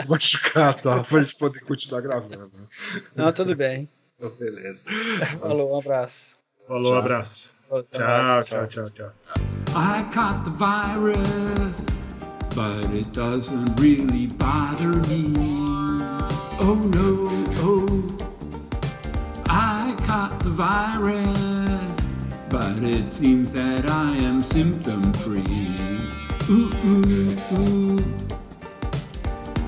[0.09, 1.05] Machucar, tá?
[1.05, 2.51] Pra gente poder continuar gravando.
[3.15, 3.89] Não, tudo bem.
[4.17, 4.85] Então, beleza.
[5.39, 6.41] Falou, um abraço.
[6.67, 6.99] Falou, Tchau.
[6.99, 7.55] abraço.
[7.69, 9.64] Tchau, mais, tchau, tchau, tchau.
[9.77, 11.85] I caught the virus,
[12.55, 15.33] but it doesn't really bother me.
[16.61, 17.89] Oh no, oh,
[19.49, 21.91] I caught the virus,
[22.51, 25.43] but it seems that I am symptom free.
[26.49, 27.99] Ooh, ooh, ooh.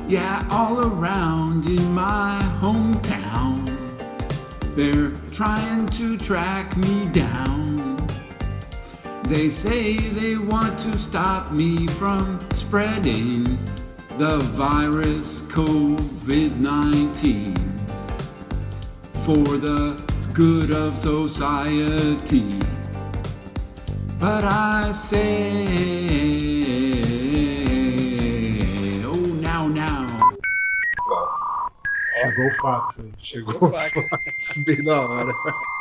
[0.06, 3.66] Yeah, all around in my hometown,
[4.76, 7.85] they're trying to track me down.
[9.28, 13.42] They say they want to stop me from spreading
[14.18, 17.56] the virus COVID 19
[19.24, 20.00] for the
[20.32, 22.48] good of society.
[24.20, 25.32] But I say,
[29.04, 30.06] oh, now, now.
[32.22, 33.12] Chegou o fax aí.
[33.18, 34.08] Chegou Chegou o o fax.
[34.08, 35.34] fax bem na hora.